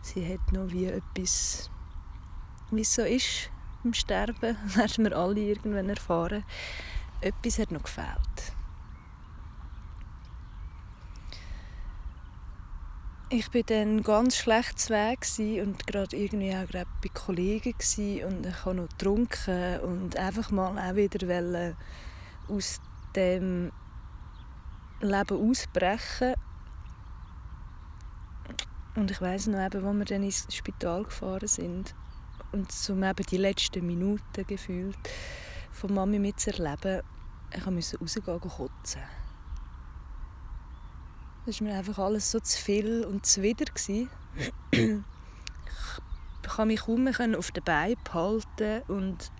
Sie 0.00 0.26
hat 0.26 0.52
noch 0.52 0.72
wie 0.72 0.86
etwas, 0.86 1.70
wie 2.72 2.80
es 2.80 2.92
so 2.92 3.02
ist 3.02 3.52
im 3.84 3.94
Sterben, 3.94 4.56
haben 4.76 5.04
wir 5.04 5.16
alle 5.16 5.38
irgendwann 5.38 5.88
erfahren, 5.88 6.42
etwas 7.20 7.60
hat 7.60 7.70
noch 7.70 7.84
gefehlt. 7.84 8.56
Ich 13.34 13.50
bin 13.50 13.64
dann 13.66 14.02
ganz 14.02 14.36
schlecht 14.36 14.90
Weg 14.90 15.20
und 15.64 15.86
gerade 15.86 16.14
irgendwie 16.14 16.54
auch 16.54 16.66
gerade 16.66 16.90
bei 17.02 17.08
Kollegen 17.08 17.72
und 18.26 18.46
ich 18.46 18.64
habe 18.64 18.74
noch 18.74 18.88
getrunken 18.90 19.80
und 19.80 20.18
einfach 20.18 20.50
mal 20.50 20.78
auch 20.78 20.94
wieder 20.94 21.74
aus 22.48 22.78
dem 23.16 23.72
Leben 25.00 25.48
ausbrechen 25.48 26.34
und 28.96 29.10
ich 29.10 29.20
weiß 29.20 29.46
noch 29.46 29.64
eben, 29.64 29.86
als 29.86 29.96
wir 29.96 30.04
dann 30.04 30.24
ins 30.24 30.46
Spital 30.54 31.04
gefahren 31.04 31.48
sind 31.48 31.94
und 32.52 32.68
um 32.90 33.02
eben 33.02 33.26
die 33.30 33.38
letzten 33.38 33.86
Minuten 33.86 34.46
gefühlt 34.46 34.98
von 35.70 35.94
Mami 35.94 36.18
mitzuerleben, 36.18 37.00
ich 37.56 37.64
musste 37.64 37.98
rausgehen 37.98 38.40
kotzen. 38.40 39.21
Das 41.44 41.60
war 41.60 41.68
mir 41.68 41.78
einfach 41.78 41.98
alles 41.98 42.30
so 42.30 42.38
zu 42.38 42.60
viel 42.60 43.04
und 43.04 43.26
zuwider. 43.26 43.64
ich 43.74 45.00
konnte 46.48 46.66
mich 46.66 46.80
kaum 46.80 47.04
mehr 47.04 47.38
auf 47.38 47.50
den 47.50 47.64
Beinen 47.64 47.96
behalten 48.04 48.82
und 48.86 49.32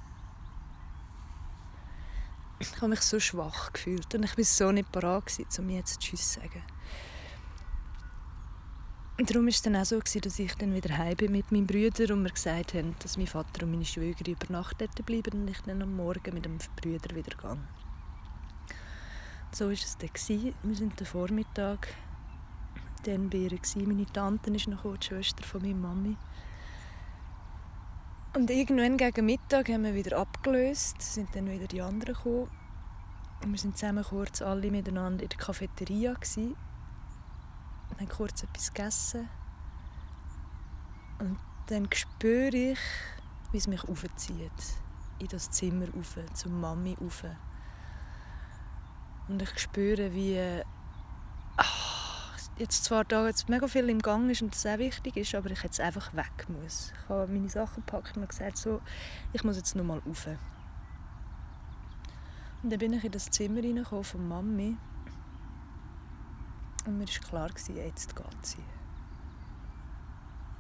ich 2.59 2.77
habe 2.77 2.89
mich 2.89 3.03
so 3.03 3.21
schwach 3.21 3.73
gefühlt 3.73 4.15
und 4.15 4.25
ich 4.25 4.37
war 4.37 4.45
so 4.45 4.73
nicht 4.73 4.91
bereit, 4.91 5.25
um 5.59 5.67
mir 5.67 5.79
jetzt 5.79 6.01
Tschüss 6.01 6.33
zu 6.33 6.41
sagen. 6.41 6.63
Darum 9.19 9.45
war 9.45 9.51
es 9.51 9.63
dann 9.63 9.77
auch 9.77 9.85
so, 9.85 10.01
dass 10.01 10.39
ich 10.39 10.55
dann 10.57 10.75
wieder 10.75 10.97
heim 10.97 11.17
bin 11.17 11.31
mit 11.31 11.53
meinem 11.53 11.67
Bruder 11.67 12.13
und 12.13 12.23
mir 12.23 12.31
gesagt 12.31 12.75
haben, 12.75 12.97
dass 12.99 13.17
mein 13.17 13.29
Vater 13.29 13.65
und 13.65 13.71
meine 13.71 13.85
Schwägerin 13.85 14.35
über 14.35 14.53
Nacht 14.53 14.79
bleiben 15.07 15.43
und 15.43 15.49
ich 15.49 15.61
dann 15.61 15.83
am 15.83 15.95
Morgen 15.95 16.35
mit 16.35 16.45
dem 16.45 16.59
Bruder 16.77 17.15
wieder 17.15 17.37
gehe. 17.37 17.59
So 19.55 19.67
war 19.67 19.73
es 19.73 19.99
dann. 19.99 20.55
Wir 20.63 20.75
sind 20.75 20.99
am 20.99 21.07
Vormittag 21.07 21.89
dann 23.05 23.29
bei 23.29 23.37
ihr. 23.37 23.59
Meine 23.87 24.07
Tante 24.07 24.51
ist 24.51 24.67
noch 24.67 24.97
die 24.97 25.07
Schwester 25.07 25.43
von 25.43 25.61
meiner 25.61 25.75
Mami. 25.75 26.17
Und 28.35 28.49
irgendwann 28.49 28.97
gegen 28.97 29.27
Mittag 29.27 29.69
haben 29.69 29.85
wir 29.85 29.95
wieder 29.95 30.17
abgelöst, 30.17 31.03
sind 31.03 31.37
dann 31.37 31.51
wieder 31.51 31.67
die 31.67 31.83
anderen 31.83 32.15
gekommen. 32.15 32.49
Und 33.43 33.53
wir 33.53 33.59
sind 33.59 33.77
zusammen 33.77 34.03
kurz 34.03 34.41
alle 34.41 34.71
miteinander 34.71 35.23
in 35.23 35.29
der 35.29 35.39
Cafeteria 35.39 36.15
gewesen, 36.15 36.57
und 37.91 38.01
haben 38.01 38.09
kurz 38.09 38.43
etwas 38.43 38.73
gegessen. 38.73 39.29
Und 41.19 41.39
dann 41.67 41.89
spüre 41.93 42.57
ich, 42.57 42.79
wie 43.51 43.59
es 43.59 43.67
mich 43.67 43.85
aufzieht 43.85 44.51
in 45.19 45.29
das 45.29 45.51
Zimmer 45.51 45.89
rauf, 45.95 46.17
zur 46.33 46.53
Mami 46.53 46.97
rauf. 46.99 47.25
Und 49.29 49.41
ich 49.41 49.59
spüre, 49.59 50.13
wie 50.13 50.63
ach, 51.57 52.39
jetzt 52.59 52.85
zwar 52.85 53.05
da 53.05 53.27
jetzt 53.27 53.49
mega 53.49 53.67
viel 53.67 53.89
im 53.89 54.01
Gang 54.01 54.31
ist 54.31 54.43
und 54.43 54.55
das 54.55 54.67
auch 54.67 54.79
wichtig 54.79 55.17
ist, 55.17 55.35
aber 55.35 55.51
ich 55.51 55.63
jetzt 55.63 55.81
einfach 55.81 56.15
weg 56.15 56.49
muss. 56.49 56.93
Ich 56.93 57.09
habe 57.09 57.33
meine 57.33 57.49
Sachen 57.49 57.85
gepackt 57.85 58.17
und 58.17 58.29
gesagt, 58.29 58.59
so, 58.59 58.81
ich 59.33 59.45
muss 59.45 59.57
jetzt 59.57 59.75
noch 59.75 59.85
mal 59.85 60.01
rauf. 60.07 60.27
Und 62.63 62.71
dann 62.71 62.79
bin 62.79 62.93
ich 62.93 63.05
in 63.05 63.13
das 63.13 63.31
Zimmer 63.31 63.63
reingekommen 63.63 64.05
von 64.05 64.29
Mami 64.29 64.77
und 66.85 66.99
mir 66.99 67.07
war 67.07 67.29
klar, 67.29 67.51
jetzt 67.75 68.17
geht 68.17 68.47
sie. 68.47 68.65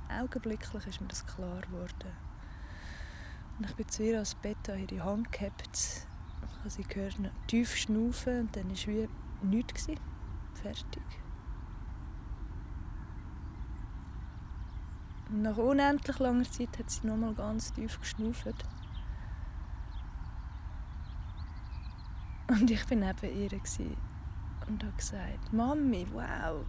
Augenblicklich 0.08 0.86
ist 0.86 1.00
mir 1.00 1.08
das 1.08 1.26
klar 1.26 1.60
geworden. 1.62 2.12
Und 3.58 3.66
ich 3.68 3.74
bin 3.74 3.88
zu 3.88 4.04
ihr 4.04 4.14
ans 4.14 4.34
Bett 4.36 4.68
an 4.68 4.78
ihre 4.78 5.04
Hand 5.04 5.32
gehabt. 5.32 6.06
Ich 6.62 6.64
habe 6.64 6.70
sie 6.70 6.82
gehört, 6.84 7.18
tief 7.48 7.74
schnaufen 7.74 8.42
und 8.42 8.54
dann 8.54 8.70
war 8.70 8.86
wie 8.86 9.08
nichts. 9.42 9.88
Fertig. 10.54 11.02
Und 15.28 15.42
nach 15.42 15.56
unendlich 15.56 16.20
langer 16.20 16.48
Zeit 16.48 16.78
hat 16.78 16.88
sie 16.88 17.04
nochmal 17.04 17.34
ganz 17.34 17.72
tief 17.72 17.98
geschnauft. 17.98 18.64
Und 22.46 22.70
ich 22.70 22.88
war 22.88 22.96
neben 22.96 23.40
ihr 23.40 23.50
und 24.68 24.84
habe 24.84 24.96
gesagt, 24.96 25.52
Mami, 25.52 26.06
wow, 26.12 26.64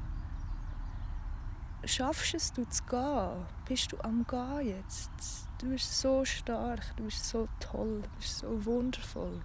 schaffst 1.86 2.34
es 2.34 2.52
du 2.52 2.68
zu 2.68 2.84
gehen? 2.86 3.46
Bist 3.66 3.92
du 3.92 4.00
am 4.00 4.26
Gehen 4.26 4.70
jetzt? 4.70 5.12
Du 5.60 5.70
bist 5.70 6.00
so 6.00 6.26
stark, 6.26 6.96
du 6.96 7.04
bist 7.04 7.26
so 7.26 7.48
toll, 7.60 8.02
du 8.02 8.10
bist 8.18 8.40
so 8.40 8.66
wundervoll. 8.66 9.40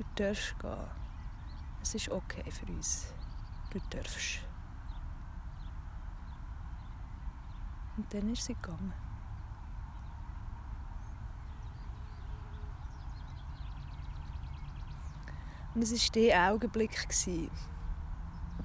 Du 0.00 0.06
darfst 0.14 0.58
gehen. 0.58 0.78
Es 1.82 1.94
ist 1.94 2.08
okay 2.08 2.50
für 2.50 2.72
uns. 2.72 3.12
Du 3.70 3.78
darfst. 3.90 4.40
Und 7.98 8.14
dann 8.14 8.32
ist 8.32 8.44
sie 8.44 8.54
gegangen. 8.54 8.94
Und 15.74 15.82
es 15.82 15.92
war 15.92 16.12
der 16.14 16.50
Augenblick, 16.50 17.06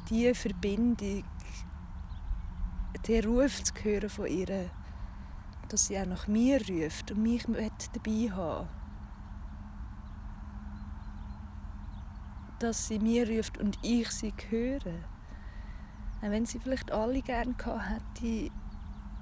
diese 0.09 0.35
Verbindung, 0.35 1.25
der 3.05 3.25
Ruf 3.25 3.61
zu 3.61 3.73
hören 3.83 4.09
von 4.09 4.27
ihr 4.27 4.71
dass 5.67 5.87
sie 5.87 5.99
auch 5.99 6.05
nach 6.05 6.27
mir 6.27 6.61
ruft 6.69 7.11
und 7.11 7.23
mich 7.23 7.43
dabei 7.45 8.31
haben 8.31 8.84
Dass 12.59 12.87
sie 12.87 12.99
mir 12.99 13.27
ruft 13.29 13.57
und 13.57 13.77
ich 13.81 14.09
sie 14.11 14.33
höre. 14.49 14.93
Auch 16.21 16.29
wenn 16.29 16.45
sie 16.45 16.59
vielleicht 16.59 16.91
alle 16.91 17.21
gerne 17.21 17.55
hätte, 17.57 18.51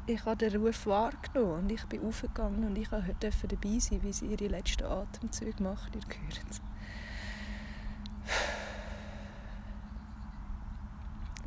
ich 0.05 0.25
habe 0.25 0.37
den 0.37 0.61
Ruf 0.61 0.85
wahrgenommen 0.85 1.63
und 1.63 1.71
ich 1.71 1.85
bin 1.85 2.05
aufgegangen 2.05 2.65
und 2.65 2.77
ich 2.77 2.89
durfte 2.89 3.47
dabei 3.47 3.79
sein, 3.79 4.03
wie 4.03 4.13
sie 4.13 4.27
ihre 4.27 4.47
letzten 4.47 4.85
Atemzüge 4.85 5.63
macht. 5.63 5.95
Ihr 5.95 6.01
gehört 6.01 6.61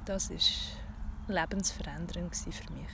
Das 0.04 0.30
war 0.30 1.34
lebensverändernd 1.34 2.34
für 2.34 2.72
mich. 2.72 2.88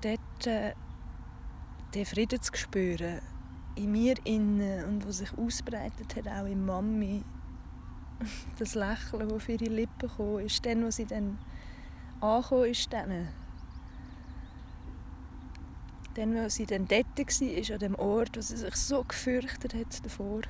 dort 0.00 0.46
äh, 0.46 0.74
den 1.94 2.06
Frieden 2.06 2.40
zu 2.40 2.52
spüren, 2.54 3.20
in 3.78 3.92
mir 3.92 4.14
innen 4.24 4.84
und 4.84 5.06
was 5.06 5.18
sich 5.18 5.36
ausbreitet 5.38 6.16
hat, 6.16 6.28
auch 6.28 6.46
in 6.46 6.64
Mami. 6.64 7.22
Das 8.58 8.74
Lächeln, 8.74 9.28
das 9.28 9.32
auf 9.32 9.48
ihre 9.48 9.66
Lippen 9.66 10.10
kam, 10.16 10.40
ist 10.40 10.66
dann, 10.66 10.84
wo 10.84 10.90
sie 10.90 11.06
dann 11.06 11.38
angekommen 12.20 12.64
ist. 12.64 12.92
Dann. 12.92 13.28
Dann, 16.14 16.34
wo 16.34 16.48
sie 16.48 16.66
dann 16.66 16.88
dort 16.88 17.06
war, 17.16 17.74
an 17.74 17.78
dem 17.78 17.94
Ort, 17.94 18.36
wo 18.36 18.40
sie 18.40 18.56
sich 18.56 18.74
so 18.74 19.04
gefürchtet 19.04 19.74
hat 19.74 20.04
davor. 20.04 20.40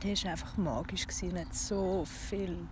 Das 0.00 0.24
war 0.24 0.32
einfach 0.32 0.56
magisch 0.56 1.06
und 1.22 1.38
hat 1.38 1.54
so 1.54 2.04
viel 2.04 2.66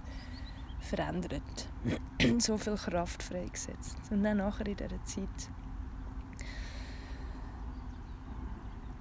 verändert. 0.80 1.68
so 2.38 2.58
viel 2.58 2.74
Kraft 2.74 3.22
freigesetzt. 3.22 3.98
Und 4.10 4.24
dann 4.24 4.38
nachher 4.38 4.66
in 4.66 4.76
dieser 4.76 5.04
Zeit 5.04 5.50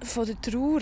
von 0.08 0.24
der 0.24 0.40
Trauer, 0.40 0.80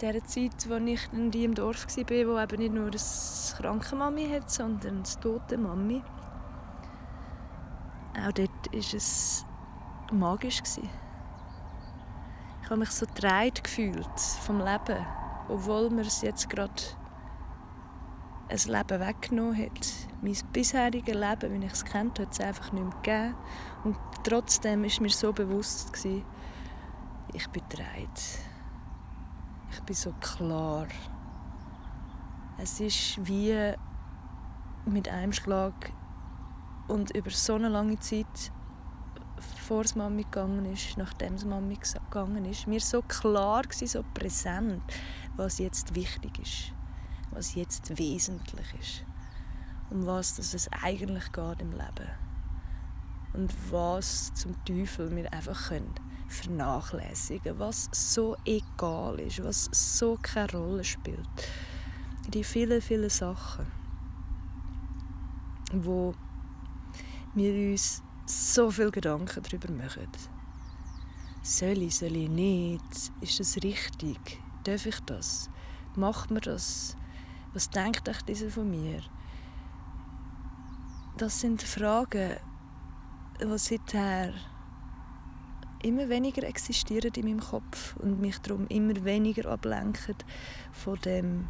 dieser 0.00 0.24
Zeit, 0.24 0.68
wo 0.68 0.74
ich 0.84 1.12
in 1.12 1.30
die 1.30 1.44
im 1.44 1.54
Dorf 1.54 1.86
war, 1.86 2.06
wo 2.06 2.40
eben 2.40 2.58
nicht 2.60 2.74
nur 2.74 2.86
eine 2.86 2.96
kranke 3.56 3.94
Mami 3.94 4.28
hat, 4.28 4.50
sondern 4.50 4.96
eine 4.96 5.20
tote 5.20 5.56
Mami. 5.56 6.02
Auch 8.18 8.32
dort 8.32 8.72
war 8.72 8.94
es 8.94 9.46
magisch. 10.10 10.60
Ich 10.76 12.70
habe 12.70 12.78
mich 12.78 12.90
so 12.90 13.06
getragen 13.06 13.62
gefühlt 13.62 14.20
vom 14.44 14.58
Leben, 14.58 15.06
obwohl 15.48 15.88
mir 15.90 16.02
es 16.02 16.22
jetzt 16.22 16.50
gerade 16.50 16.82
ein 18.48 18.58
Leben 18.58 19.00
weggenommen 19.00 19.56
hat. 19.56 19.88
Mein 20.20 20.36
bisheriges 20.52 21.14
Leben, 21.14 21.60
wie 21.60 21.64
ich 21.64 21.72
es 21.72 21.84
kennt, 21.84 22.18
hat 22.18 22.32
es 22.32 22.40
einfach 22.40 22.72
nicht 22.72 22.84
mehr 22.84 22.94
gegeben. 23.02 23.34
Und 23.84 23.96
trotzdem 24.24 24.82
war 24.82 25.02
mir 25.02 25.10
so 25.10 25.32
bewusst, 25.32 25.92
gewesen, 25.92 26.24
ich 27.32 27.48
bin 27.48 27.62
bereit. 27.68 28.38
Ich 29.70 29.80
bin 29.80 29.96
so 29.96 30.12
klar. 30.20 30.86
Es 32.58 32.80
ist 32.80 33.26
wie 33.26 33.72
mit 34.84 35.08
einem 35.08 35.32
Schlag 35.32 35.92
und 36.88 37.14
über 37.16 37.30
so 37.30 37.54
eine 37.54 37.68
lange 37.68 37.98
Zeit, 37.98 38.52
bevor 39.36 39.82
es 39.82 39.96
Mami 39.96 40.24
gegangen 40.24 40.64
ist, 40.66 40.96
nachdem 40.96 41.34
es 41.34 41.44
Mami 41.44 41.76
gegangen 41.76 42.44
ist, 42.44 42.66
mir 42.66 42.80
so 42.80 43.02
klar 43.02 43.64
war, 43.64 43.88
so 43.88 44.04
präsent, 44.14 44.82
was 45.36 45.58
jetzt 45.58 45.94
wichtig 45.94 46.38
ist 46.38 46.72
was 47.32 47.54
jetzt 47.54 47.98
wesentlich 47.98 48.74
ist. 48.78 49.04
Um 49.90 50.06
was 50.06 50.36
dass 50.36 50.54
es 50.54 50.70
eigentlich 50.82 51.32
geht 51.32 51.60
im 51.60 51.72
Leben. 51.72 52.10
Und 53.32 53.52
was 53.72 54.32
zum 54.34 54.62
Teufel 54.64 55.14
wir 55.14 55.32
einfach 55.32 55.68
können 55.68 55.94
vernachlässigen 56.32 57.58
was 57.58 57.88
so 57.92 58.36
egal 58.44 59.20
ist, 59.20 59.42
was 59.44 59.68
so 59.72 60.18
keine 60.20 60.52
Rolle 60.52 60.84
spielt. 60.84 61.28
Die 62.28 62.44
vielen, 62.44 62.80
vielen 62.80 63.10
Sachen, 63.10 63.66
wo 65.72 66.14
wir 67.34 67.72
uns 67.72 68.02
so 68.26 68.70
viel 68.70 68.90
Gedanken 68.90 69.42
darüber 69.42 69.72
machen. 69.72 70.08
Soll 71.42 71.82
ich, 71.82 71.96
soll 71.96 72.16
ich 72.16 72.28
nicht? 72.28 73.12
Ist 73.20 73.40
das 73.40 73.56
richtig? 73.56 74.40
Darf 74.64 74.86
ich 74.86 75.00
das? 75.00 75.50
Macht 75.96 76.30
mir 76.30 76.40
das? 76.40 76.96
Was 77.52 77.68
denkt 77.68 78.08
euch 78.08 78.22
dieser 78.22 78.48
von 78.48 78.70
mir? 78.70 79.02
Das 81.18 81.40
sind 81.40 81.62
Fragen, 81.62 82.36
die 83.40 83.58
seither 83.58 84.32
immer 85.82 86.08
weniger 86.08 86.42
existieren 86.44 87.12
in 87.14 87.26
meinem 87.26 87.40
Kopf 87.40 87.96
und 87.96 88.20
mich 88.20 88.38
darum 88.38 88.66
immer 88.68 89.04
weniger 89.04 89.50
ablenken 89.50 90.16
von 90.72 90.98
dem, 91.00 91.48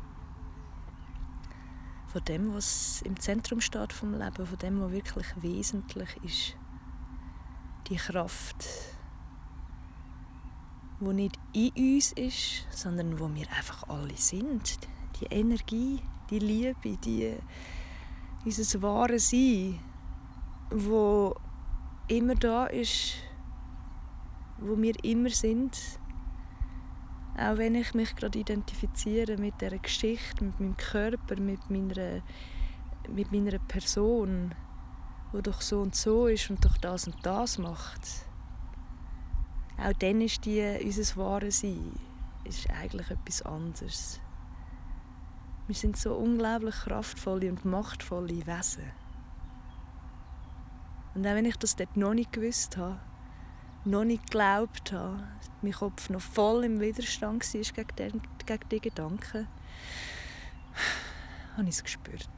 von 2.07 2.25
dem, 2.25 2.55
was 2.55 3.03
im 3.03 3.19
Zentrum 3.19 3.61
steht 3.61 3.93
vom 3.93 4.13
Leben, 4.13 4.47
von 4.47 4.59
dem, 4.59 4.81
was 4.81 4.93
wirklich 4.93 5.27
wesentlich 5.37 6.17
ist. 6.25 6.57
Die 7.89 7.97
Kraft, 7.97 8.67
die 11.01 11.13
nicht 11.13 11.39
in 11.53 11.97
uns 11.97 12.13
ist, 12.13 12.67
sondern 12.71 13.19
wo 13.19 13.33
wir 13.35 13.51
einfach 13.51 13.89
alle 13.89 14.17
sind 14.17 14.79
die 15.23 15.35
Energie, 15.35 16.01
die 16.31 16.39
Liebe, 16.39 16.97
die, 17.05 17.37
dieses 18.45 18.81
wahre 18.83 19.19
Sein, 19.19 19.79
wo 20.71 21.35
immer 22.09 22.35
da 22.35 22.67
ist, 22.67 23.15
wo 24.63 24.81
wir 24.81 24.95
immer 25.05 25.31
sind. 25.31 25.79
Auch 27.37 27.57
wenn 27.57 27.75
ich 27.75 27.95
mich 27.95 28.15
gerade 28.15 28.39
identifiziere 28.39 29.37
mit 29.39 29.61
der 29.61 29.79
Geschichte, 29.79 30.45
mit 30.45 30.61
meinem 30.61 30.77
Körper, 30.77 31.41
mit 31.41 31.71
meiner, 31.71 32.23
mit 33.09 33.33
meiner 33.33 33.59
Person, 33.59 34.55
wo 35.33 35.41
doch 35.41 35.63
so 35.63 35.81
und 35.81 35.95
so 35.95 36.27
ist 36.27 36.51
und 36.51 36.65
doch 36.65 36.77
das 36.77 37.07
und 37.07 37.17
das 37.25 37.59
macht, 37.59 38.27
auch 39.79 39.93
dann 39.95 40.21
ist 40.21 40.45
die, 40.45 40.79
unser 40.85 41.17
wahres 41.17 41.61
Sein 41.61 41.93
ist 42.45 42.69
eigentlich 42.71 43.11
etwas 43.11 43.43
anderes. 43.43 44.21
Wir 45.67 45.75
sind 45.75 45.97
so 45.97 46.15
unglaublich 46.15 46.75
kraftvolle 46.75 47.49
und 47.49 47.65
machtvolle 47.65 48.47
Wesen. 48.47 48.91
Und 51.15 51.27
auch 51.27 51.35
wenn 51.35 51.45
ich 51.45 51.57
das 51.57 51.77
dort 51.77 51.97
noch 51.97 52.15
nicht 52.15 52.33
gewusst 52.33 52.77
habe, 52.77 53.01
noch 53.85 54.05
nicht 54.05 54.25
geglaubt 54.25 54.93
habe, 54.93 55.23
mein 55.63 55.73
Kopf 55.73 56.11
noch 56.11 56.21
voll 56.21 56.65
im 56.65 56.81
Widerstand 56.81 57.43
war 57.55 57.61
gegen, 57.63 57.97
den, 57.97 58.23
gegen 58.47 58.69
die 58.71 58.81
Gedanken, 58.81 59.49
habe 61.57 61.69
ich 61.69 61.77
es 61.77 61.85
gespürt. 61.85 62.29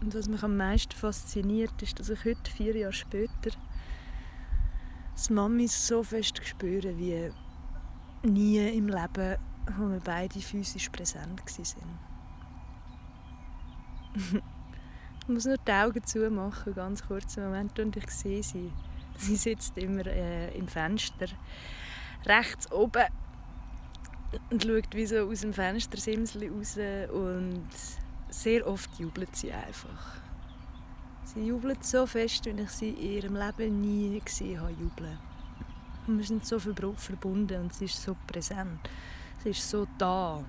Und 0.00 0.14
was 0.14 0.28
mich 0.28 0.42
am 0.42 0.56
meisten 0.56 0.92
fasziniert, 0.92 1.80
ist, 1.80 1.98
dass 2.00 2.08
ich 2.08 2.24
heute, 2.24 2.50
vier 2.50 2.76
Jahre 2.76 2.92
später, 2.92 3.50
das 5.14 5.30
Mami 5.30 5.68
so 5.68 6.02
fest 6.02 6.40
spüre 6.44 6.98
wie 6.98 7.30
nie 8.24 8.66
im 8.76 8.88
Leben, 8.88 9.36
wo 9.76 9.88
wir 9.90 10.00
beide 10.00 10.40
physisch 10.40 10.88
präsent 10.88 11.40
waren. 11.40 11.98
ich 15.22 15.28
muss 15.28 15.44
nur 15.44 15.56
die 15.56 15.70
Augen 15.70 16.04
zumachen, 16.04 16.74
ganz 16.74 17.06
kurzen 17.06 17.44
Moment, 17.44 17.78
und 17.78 17.96
ich 17.96 18.10
sehe 18.10 18.42
sie. 18.42 18.72
Sie 19.16 19.36
sitzt 19.36 19.78
immer 19.78 20.04
äh, 20.06 20.56
im 20.56 20.66
Fenster, 20.66 21.26
rechts 22.26 22.70
oben 22.72 23.04
und 24.50 24.64
schaut 24.64 24.92
wie 24.94 25.06
so 25.06 25.28
aus 25.28 25.42
dem 25.42 25.52
Fenster 25.52 25.98
Simsli 25.98 26.48
raus 26.48 26.76
und 27.12 27.68
sehr 28.30 28.66
oft 28.66 28.98
jubelt 28.98 29.36
sie 29.36 29.52
einfach. 29.52 30.16
Sie 31.24 31.46
jubelt 31.46 31.84
so 31.84 32.04
fest, 32.06 32.46
wie 32.46 32.60
ich 32.60 32.70
sie 32.70 32.88
in 32.90 33.12
ihrem 33.12 33.36
Leben 33.36 33.80
nie 33.80 34.20
gesehen 34.24 34.60
habe 34.60 34.72
jubeln. 34.72 35.18
Wir 36.08 36.24
sind 36.24 36.44
so 36.44 36.58
verbunden 36.58 37.60
und 37.60 37.72
sie 37.72 37.84
ist 37.84 38.02
so 38.02 38.16
präsent. 38.26 38.80
Sie 39.44 39.50
ist 39.50 39.70
so 39.70 39.86
da. 39.98 40.42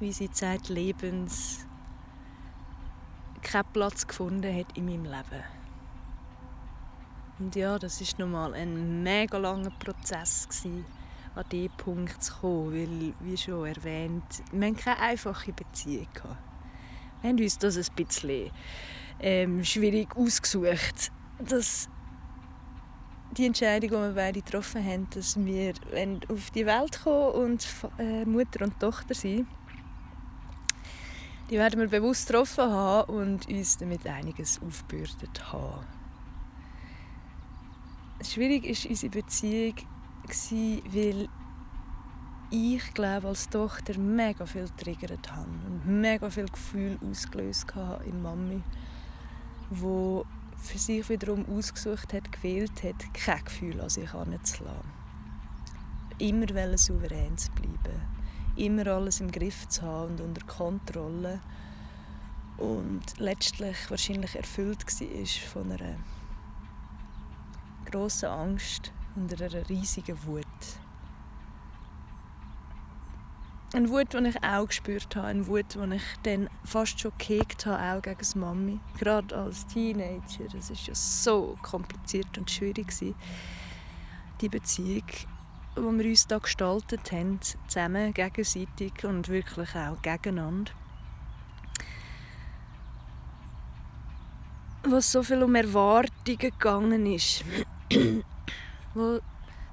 Wie 0.00 0.12
sie 0.12 0.30
zeitlebens 0.30 1.65
keinen 3.56 3.72
Platz 3.72 4.06
gefunden 4.06 4.54
hat 4.54 4.76
in 4.76 4.84
meinem 4.84 5.04
Leben. 5.04 5.44
Und 7.38 7.56
ja, 7.56 7.78
das 7.78 8.00
ist 8.00 8.18
nochmal 8.18 8.54
ein 8.54 9.02
mega 9.02 9.38
langer 9.38 9.70
Prozess 9.70 10.48
gewesen, 10.48 10.84
an 11.34 11.44
diesen 11.50 11.76
Punkt 11.76 12.22
zu 12.22 12.34
kommen, 12.34 12.72
weil, 12.72 13.14
wie 13.20 13.36
schon 13.36 13.66
erwähnt, 13.66 14.24
wir 14.52 14.66
hatten 14.66 14.76
keine 14.76 15.00
einfache 15.00 15.52
Beziehung. 15.52 16.08
Wir 17.22 17.30
haben 17.30 17.38
uns 17.38 17.58
das 17.58 17.76
ein 17.76 17.94
bisschen 17.94 18.50
ähm, 19.20 19.64
schwierig 19.64 20.14
ausgesucht, 20.16 21.10
dass 21.38 21.88
die 23.36 23.46
Entscheidung, 23.46 23.90
die 23.90 23.96
wir 23.96 24.12
beide 24.14 24.40
getroffen 24.40 24.84
haben, 24.84 25.08
dass 25.10 25.36
wir 25.42 25.74
auf 26.30 26.50
die 26.50 26.64
Welt 26.64 27.02
kommen 27.02 27.32
und 27.32 27.66
äh, 27.98 28.24
Mutter 28.24 28.64
und 28.64 28.78
Tochter 28.80 29.14
sind, 29.14 29.46
die 31.50 31.58
werden 31.58 31.78
wir 31.80 31.88
bewusst 31.88 32.28
getroffen 32.28 32.70
haben 32.70 33.14
und 33.14 33.48
uns 33.48 33.78
damit 33.78 34.06
einiges 34.06 34.60
aufgebürdet 34.60 35.52
haben. 35.52 35.86
Schwierig 38.22 38.64
war 38.64 38.90
unsere 38.90 39.10
Beziehung, 39.10 39.74
weil 40.92 41.28
ich 42.50 42.94
glaube 42.94 43.28
als 43.28 43.48
Tochter 43.48 43.98
mega 43.98 44.46
viel 44.46 44.68
triggert 44.76 45.30
habe 45.32 45.48
und 45.66 45.86
mega 45.86 46.30
viel 46.30 46.46
Gefühl 46.46 46.98
ausgelöst 47.08 47.74
habe 47.74 48.04
in 48.04 48.22
Mami, 48.22 48.62
wo 49.70 50.24
für 50.56 50.78
sich 50.78 51.08
wiederum 51.08 51.44
ausgesucht 51.46 52.12
hat, 52.12 52.32
gewählt 52.32 52.82
hat, 52.82 53.14
kein 53.14 53.44
Gefühl 53.44 53.80
an 53.80 53.90
sich 53.90 54.12
heranzulassen. 54.12 54.96
Immer 56.18 56.78
souverän 56.78 57.36
zu 57.36 57.52
bleiben, 57.52 58.15
immer 58.56 58.86
alles 58.86 59.20
im 59.20 59.30
Griff 59.30 59.68
zu 59.68 59.82
haben 59.82 60.12
und 60.12 60.20
unter 60.20 60.46
Kontrolle 60.46 61.40
und 62.58 63.18
letztlich 63.18 63.76
wahrscheinlich 63.90 64.34
erfüllt 64.34 64.84
war 64.86 65.50
von 65.50 65.72
einer 65.72 65.96
grossen 67.90 68.28
Angst 68.28 68.92
und 69.14 69.40
einer 69.40 69.68
riesigen 69.68 70.16
Wut. 70.24 70.44
Eine 73.72 73.90
Wut, 73.90 74.14
die 74.14 74.28
ich 74.28 74.42
auch 74.42 74.66
gespürt 74.66 75.16
habe, 75.16 75.26
eine 75.26 75.46
Wut, 75.46 75.74
die 75.74 75.96
ich 75.96 76.02
dann 76.22 76.48
fast 76.64 77.00
schon 77.00 77.12
gehegt 77.18 77.66
habe, 77.66 77.98
auch 77.98 78.02
gegen 78.02 78.24
die 78.32 78.38
Mami. 78.38 78.80
Gerade 78.98 79.36
als 79.36 79.66
Teenager, 79.66 80.44
das 80.52 80.70
war 80.70 80.76
ja 80.76 80.94
so 80.94 81.58
kompliziert 81.62 82.38
und 82.38 82.50
schwierig. 82.50 82.86
Die 84.40 84.48
Beziehung, 84.48 85.04
die 85.76 85.98
wir 85.98 86.04
uns 86.10 86.26
da 86.26 86.38
gestaltet 86.38 87.12
haben, 87.12 87.40
zusammen, 87.68 88.14
gegenseitig 88.14 89.04
und 89.04 89.28
wirklich 89.28 89.74
auch 89.74 90.00
gegeneinander. 90.02 90.72
Was 94.84 95.12
so 95.12 95.22
viel 95.22 95.42
um 95.42 95.54
Erwartungen 95.54 96.38
gegangen 96.38 97.06
ist. 97.06 97.44
wo 98.94 99.20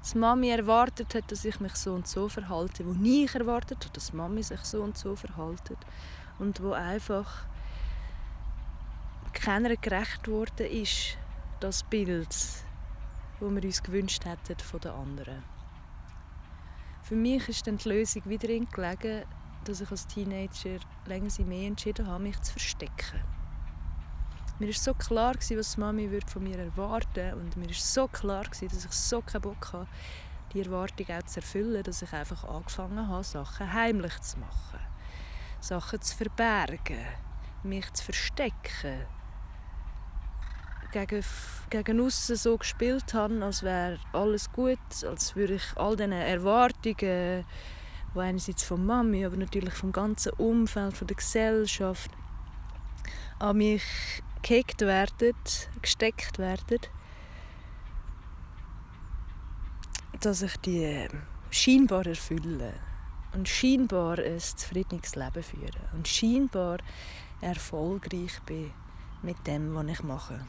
dass 0.04 0.14
Mami 0.14 0.50
erwartet 0.50 1.14
hat, 1.14 1.32
dass 1.32 1.46
ich 1.46 1.60
mich 1.60 1.74
so 1.76 1.94
und 1.94 2.06
so 2.06 2.28
verhalte, 2.28 2.84
wo 2.84 2.94
ich 3.02 3.34
erwartet 3.34 3.78
habe, 3.84 3.94
dass 3.94 4.12
Mami 4.12 4.42
sich 4.42 4.60
so 4.60 4.82
und 4.82 4.98
so 4.98 5.16
verhaltet 5.16 5.78
und 6.38 6.62
wo 6.62 6.72
einfach 6.72 7.46
keiner 9.32 9.74
gerecht 9.76 10.28
worden 10.28 10.66
ist, 10.66 11.16
das 11.60 11.84
Bild, 11.84 12.28
wo 13.40 13.48
wir 13.50 13.64
uns 13.64 13.82
gewünscht 13.82 14.26
hätten 14.26 14.58
von 14.60 14.80
den 14.80 14.92
anderen. 14.92 15.53
Für 17.04 17.16
mich 17.16 17.46
ist 17.50 17.66
dann 17.66 17.76
die 17.76 17.86
Lösung 17.86 18.22
wieder 18.24 18.48
gelegen, 18.48 19.26
dass 19.64 19.82
ich 19.82 19.90
als 19.90 20.06
Teenager 20.06 20.78
länger 21.04 21.28
mehr 21.44 21.66
entschieden 21.66 22.06
habe, 22.06 22.22
mich 22.22 22.40
zu 22.40 22.52
verstecken. 22.52 23.20
Mir 24.58 24.68
war 24.68 24.74
so 24.74 24.94
klar, 24.94 25.34
was 25.34 25.76
Mami 25.76 26.08
von 26.26 26.42
mir 26.42 26.58
erwarten 26.58 27.14
würde. 27.14 27.36
Und 27.36 27.58
mir 27.58 27.66
war 27.66 27.74
so 27.74 28.08
klar, 28.08 28.44
dass 28.44 28.62
ich 28.62 28.72
so 28.90 29.20
keinen 29.20 29.42
Bock 29.42 29.74
habe, 29.74 29.86
die 30.54 30.62
Erwartung 30.62 31.06
auch 31.10 31.22
zu 31.24 31.40
erfüllen, 31.40 31.82
dass 31.82 32.00
ich 32.00 32.12
einfach 32.14 32.42
angefangen 32.42 33.06
habe, 33.06 33.22
Sachen 33.22 33.70
heimlich 33.70 34.18
zu 34.22 34.38
machen. 34.38 34.80
Sachen 35.60 36.00
zu 36.00 36.16
verbergen, 36.16 37.04
mich 37.64 37.92
zu 37.92 38.04
verstecken. 38.04 39.04
Gegen, 40.94 41.24
gegen 41.70 42.10
so 42.10 42.56
gespielt 42.56 43.14
habe, 43.14 43.44
als 43.44 43.64
wäre 43.64 43.98
alles 44.12 44.52
gut, 44.52 44.78
als 45.04 45.34
würde 45.34 45.54
ich 45.54 45.64
all 45.74 45.96
diese 45.96 46.14
Erwartungen, 46.14 47.44
die 48.14 48.20
einerseits 48.20 48.62
von 48.62 48.86
Mami, 48.86 49.26
aber 49.26 49.36
natürlich 49.36 49.74
vom 49.74 49.90
ganzen 49.90 50.34
Umfeld, 50.34 50.96
von 50.96 51.08
der 51.08 51.16
Gesellschaft, 51.16 52.12
an 53.40 53.56
mich 53.56 53.82
gehegt 54.42 54.82
werden, 54.82 55.34
gesteckt 55.82 56.38
werden, 56.38 56.78
dass 60.20 60.42
ich 60.42 60.56
die 60.58 61.08
scheinbar 61.50 62.06
erfülle 62.06 62.74
und 63.32 63.48
scheinbar 63.48 64.20
ein 64.20 64.38
zufriedenes 64.38 65.16
Leben 65.16 65.42
führe 65.42 65.88
und 65.92 66.06
scheinbar 66.06 66.78
erfolgreich 67.40 68.40
bin 68.46 68.70
mit 69.22 69.44
dem, 69.44 69.74
was 69.74 69.86
ich 69.88 70.02
mache. 70.04 70.46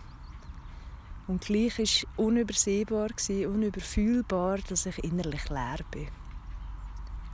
Und 1.28 1.42
gleich 1.42 1.78
war 1.80 2.26
unübersehbar, 2.26 3.10
unüberfühlbar, 3.30 4.60
dass 4.70 4.86
ich 4.86 5.04
innerlich 5.04 5.50
leer 5.50 5.80
bin. 5.90 6.08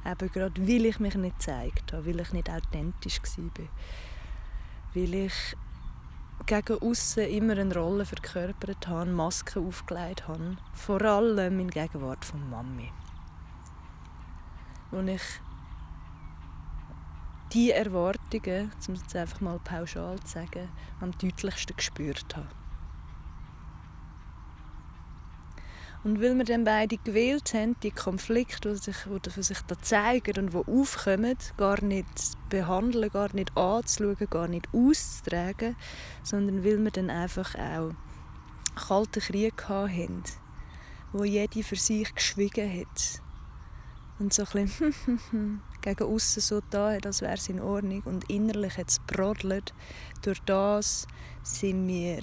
Eben 0.06 0.32
gerade 0.32 0.62
weil 0.62 0.86
ich 0.86 1.00
mich 1.00 1.16
nicht 1.16 1.38
gezeigt 1.40 1.92
habe, 1.94 2.06
weil 2.06 2.22
ich 2.22 2.32
nicht 2.32 2.50
authentisch 2.50 3.22
war. 3.22 3.68
Weil 4.94 5.14
ich 5.14 5.56
gegen 6.46 6.82
außen 6.82 7.28
immer 7.28 7.58
eine 7.58 7.76
Rolle 7.76 8.06
verkörpert 8.06 8.88
habe, 8.88 9.12
Masken 9.12 9.68
aufgelegt 9.68 10.28
habe. 10.28 10.58
Vor 10.74 11.02
allem 11.02 11.60
in 11.60 11.70
Gegenwart 11.70 12.26
von 12.26 12.50
Mami. 12.50 12.92
Wo 14.90 15.02
ich 15.02 15.22
die 17.54 17.72
Erwartungen, 17.72 18.72
um 18.88 18.94
es 18.94 19.16
einfach 19.16 19.42
mal 19.42 19.60
pauschal 19.60 20.20
zu 20.22 20.28
sagen, 20.28 20.70
am 21.02 21.12
deutlichsten 21.12 21.76
gespürt 21.76 22.36
habe. 22.36 22.61
Und 26.04 26.20
weil 26.20 26.36
wir 26.36 26.46
dann 26.46 26.64
beide 26.64 26.98
gewählt 26.98 27.54
haben, 27.54 27.76
die 27.84 27.92
Konflikte, 27.92 28.74
die 28.74 28.78
sich, 28.78 28.96
die 29.36 29.44
sich 29.44 29.62
da 29.68 29.80
zeigen 29.80 30.46
und 30.46 30.54
die 30.54 30.72
aufkommen, 30.72 31.38
gar 31.58 31.84
nicht 31.84 32.08
behandeln, 32.50 33.12
gar 33.12 33.34
nicht 33.36 33.56
anzuschauen, 33.56 34.28
gar 34.30 34.48
nicht 34.48 34.68
auszutragen, 34.74 35.76
sondern 36.24 36.66
weil 36.66 36.84
wir 36.84 36.90
dann 36.90 37.12
einfach 37.12 37.54
auch 37.54 37.92
kalte 38.76 39.20
Krieg 39.20 39.70
hatten, 39.70 40.24
wo 41.14 41.24
jede 41.24 41.62
für 41.62 41.76
sich 41.76 42.14
geschwiegen 42.16 42.80
hat. 42.80 43.22
Und 44.18 44.34
so 44.34 44.44
ein 44.54 44.66
bisschen 44.66 45.62
gegen 45.82 46.04
außen 46.04 46.42
so 46.42 46.62
da 46.70 46.90
als 46.90 47.22
wäre 47.22 47.34
es 47.34 47.50
in 47.50 47.60
Ordnung 47.60 48.02
und 48.04 48.30
innerlich 48.30 48.78
hat 48.78 48.90
es 48.90 49.00
brodelt. 49.00 49.74
Durch 50.22 50.40
das 50.42 51.08
sind 51.44 51.88
wir 51.88 52.22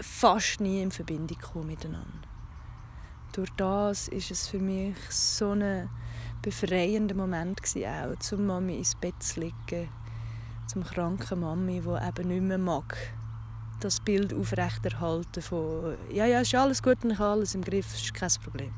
fast 0.00 0.60
nie 0.60 0.82
in 0.82 0.90
Verbindung 0.90 1.38
miteinander. 1.66 2.28
Durch 3.32 3.50
das 3.56 4.08
ist 4.08 4.30
es 4.30 4.48
für 4.48 4.58
mich 4.58 4.96
so 5.10 5.52
ein 5.52 5.88
befreiender 6.42 7.14
Moment 7.14 7.62
gewesen, 7.62 7.86
auch, 7.86 8.18
zum 8.18 8.46
Mami 8.46 8.78
ins 8.78 8.94
Bett 8.94 9.22
zu 9.22 9.40
liegen, 9.40 9.88
zum 10.66 10.84
kranken 10.84 11.40
Mami, 11.40 11.80
die 11.80 12.08
eben 12.08 12.28
nicht 12.28 12.42
mehr 12.42 12.58
mag, 12.58 12.96
das 13.80 14.00
Bild 14.00 14.34
aufrechterhalten 14.34 15.42
von 15.42 15.96
«Ja, 16.10 16.26
ja, 16.26 16.40
ist 16.40 16.54
alles 16.54 16.82
gut 16.82 17.04
und 17.04 17.12
ich 17.12 17.18
habe 17.18 17.32
alles 17.32 17.54
im 17.54 17.62
Griff, 17.62 17.94
ist 17.94 18.14
kein 18.14 18.30
Problem.» 18.42 18.74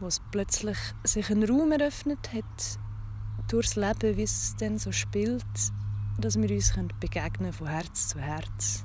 Wo 0.00 0.06
es 0.06 0.20
plötzlich 0.30 0.78
sich 1.04 1.30
ein 1.30 1.42
Raum 1.42 1.72
eröffnet 1.72 2.32
hat, 2.32 2.78
durchs 3.48 3.76
Leben, 3.76 4.16
wie 4.16 4.22
es 4.22 4.54
dann 4.56 4.78
so 4.78 4.92
spielt, 4.92 5.44
dass 6.18 6.36
wir 6.36 6.50
uns 6.50 6.74
begegnen 6.98 7.52
von 7.52 7.68
Herz 7.68 8.08
zu 8.08 8.18
Herz 8.18 8.84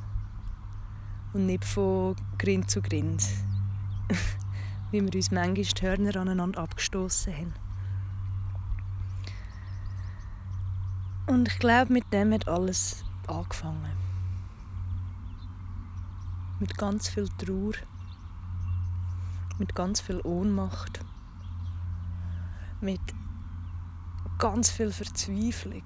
und 1.33 1.47
nicht 1.47 1.65
von 1.65 2.15
Grind 2.37 2.69
zu 2.69 2.79
Grind, 2.79 3.23
wie 4.91 5.01
wir 5.01 5.15
uns 5.15 5.31
manchmal 5.31 5.63
die 5.63 5.81
Hörner 5.81 6.15
aneinander 6.21 6.61
abgestoßen 6.61 7.35
haben. 7.35 7.53
Und 11.25 11.47
ich 11.47 11.57
glaube, 11.57 11.91
mit 11.91 12.11
dem 12.13 12.33
hat 12.33 12.47
alles 12.47 13.03
angefangen. 13.25 13.97
Mit 16.59 16.77
ganz 16.77 17.09
viel 17.09 17.27
Trauer, 17.39 17.73
mit 19.57 19.73
ganz 19.73 20.01
viel 20.01 20.21
Ohnmacht, 20.21 20.99
mit 22.79 23.01
ganz 24.37 24.69
viel 24.69 24.91
Verzweiflung, 24.91 25.83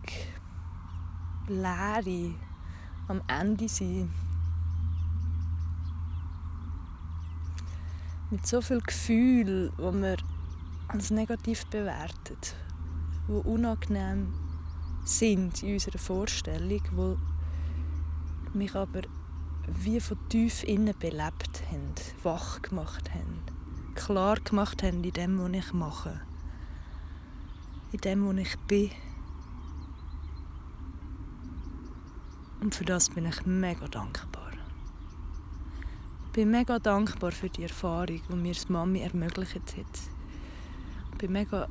Leere, 1.50 2.34
am 3.08 3.22
Ende 3.28 3.70
sein. 3.70 4.12
Mit 8.30 8.46
so 8.46 8.60
viel 8.60 8.82
Gefühl, 8.82 9.72
wo 9.78 9.92
man 9.92 10.18
als 10.90 11.10
negativ 11.10 11.66
bewertet, 11.68 12.56
wo 13.28 13.40
unangenehm 13.40 14.34
sind 15.06 15.64
in 15.64 15.74
unserer 15.74 15.98
Vorstellung, 15.98 16.82
wo 16.92 17.18
mich 18.54 18.76
aber 18.76 19.02
wie 19.68 20.02
von 20.02 20.18
tief 20.30 20.64
innen 20.64 20.94
belebt 21.00 21.64
haben, 21.72 21.94
wach 22.24 22.62
gemacht 22.62 23.10
haben, 23.14 23.42
klar 23.96 24.38
gemacht 24.42 24.84
haben 24.84 25.04
in 25.04 25.14
dem, 25.14 25.40
was 25.40 25.52
ich 25.52 25.74
mache, 25.74 26.20
in 27.94 28.02
dem, 28.02 28.28
was 28.28 28.38
ich 28.38 28.58
bin. 28.68 28.92
Und 32.60 32.74
für 32.74 32.86
das 32.86 33.10
bin 33.10 33.26
ich 33.26 33.46
mega 33.46 33.88
dankbar. 33.88 34.52
Ich 36.26 36.32
bin 36.34 36.52
mega 36.52 36.80
dankbar 36.80 37.32
für 37.32 37.50
die 37.50 37.64
Erfahrung, 37.64 38.22
die 38.30 38.36
mir 38.36 38.54
die 38.54 38.72
Mami 38.72 39.00
ermöglicht 39.00 39.56
hat. 39.56 40.00
Ich 41.12 41.18
bin 41.18 41.32
mega 41.32 41.68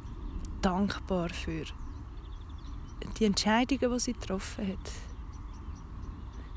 dankbar 0.63 1.29
für 1.31 1.65
die 3.19 3.25
Entscheidungen, 3.25 3.93
die 3.93 4.01
sie 4.01 4.13
getroffen 4.13 4.67
hat. 4.69 4.93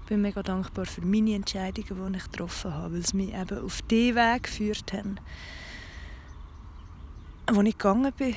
Ich 0.01 0.05
bin 0.07 0.21
mega 0.21 0.41
dankbar 0.41 0.85
für 0.85 1.05
meine 1.05 1.35
Entscheidungen, 1.35 2.11
die 2.11 2.17
ich 2.17 2.23
getroffen 2.23 2.73
habe, 2.73 2.95
weil 2.95 3.05
sie 3.05 3.17
mich 3.17 3.33
eben 3.33 3.63
auf 3.63 3.81
den 3.83 4.15
Weg 4.15 4.43
geführt 4.43 4.93
haben, 4.93 5.19
wo 7.51 7.61
ich 7.61 7.77
gegangen 7.77 8.11
bin, 8.13 8.35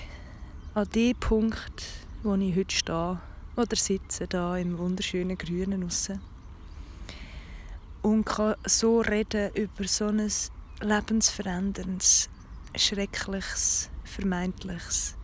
an 0.74 0.88
den 0.90 1.16
Punkt, 1.16 1.84
wo 2.22 2.34
ich 2.34 2.56
heute 2.56 2.74
stehe 2.74 3.20
oder 3.56 3.76
sitze, 3.76 4.26
da 4.26 4.56
im 4.56 4.78
wunderschönen 4.78 5.36
Grünen 5.36 5.82
raus. 5.82 6.10
Und 8.02 8.24
kann 8.24 8.56
so 8.64 9.00
reden 9.00 9.54
über 9.54 9.86
so 9.86 10.06
ein 10.06 10.30
lebensveränderndes, 10.80 12.28
schreckliches, 12.76 13.90
vermeintliches 14.04 15.14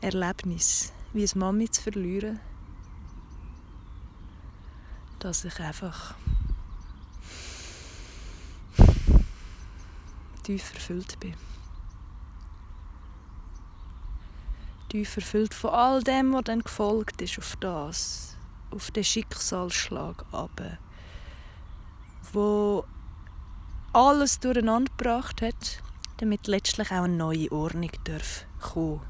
Erlebnis 0.00 0.92
wie 1.16 1.22
es 1.22 1.34
Mami 1.34 1.70
zu 1.70 1.80
verlieren, 1.80 2.40
dass 5.18 5.46
ich 5.46 5.58
einfach 5.60 6.14
tief 10.42 10.74
erfüllt 10.74 11.18
bin. 11.18 11.34
Tief 14.88 15.16
erfüllt 15.16 15.54
von 15.54 15.70
all 15.70 16.02
dem, 16.02 16.32
was 16.32 16.44
dann 16.44 16.60
gefolgt 16.60 17.20
ist 17.20 17.38
auf 17.38 17.56
das, 17.56 18.36
auf 18.70 18.90
den 18.90 19.04
Schicksalsschlag 19.04 20.24
aber 20.32 20.78
wo 22.32 22.84
alles 23.92 24.40
durcheinander 24.40 24.90
gebracht 24.96 25.40
hat, 25.42 25.82
damit 26.18 26.46
letztlich 26.46 26.90
auch 26.90 27.04
eine 27.04 27.14
neue 27.14 27.50
Ordnung 27.50 27.90
darf 28.04 28.46
kommen 28.60 29.00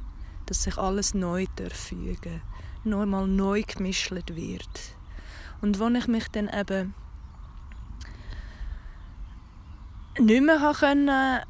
dass 0.46 0.62
sich 0.62 0.78
alles 0.78 1.12
neu 1.12 1.46
fügen 1.72 2.40
noch 2.84 3.02
einmal 3.02 3.26
neu 3.26 3.62
gemischt 3.62 4.12
wird. 4.12 4.94
Und 5.60 5.80
wenn 5.80 5.96
ich 5.96 6.06
mich 6.06 6.28
dann 6.28 6.48
eben 6.48 6.94
nicht 10.18 10.42
mehr 10.42 10.72
können 10.78 11.42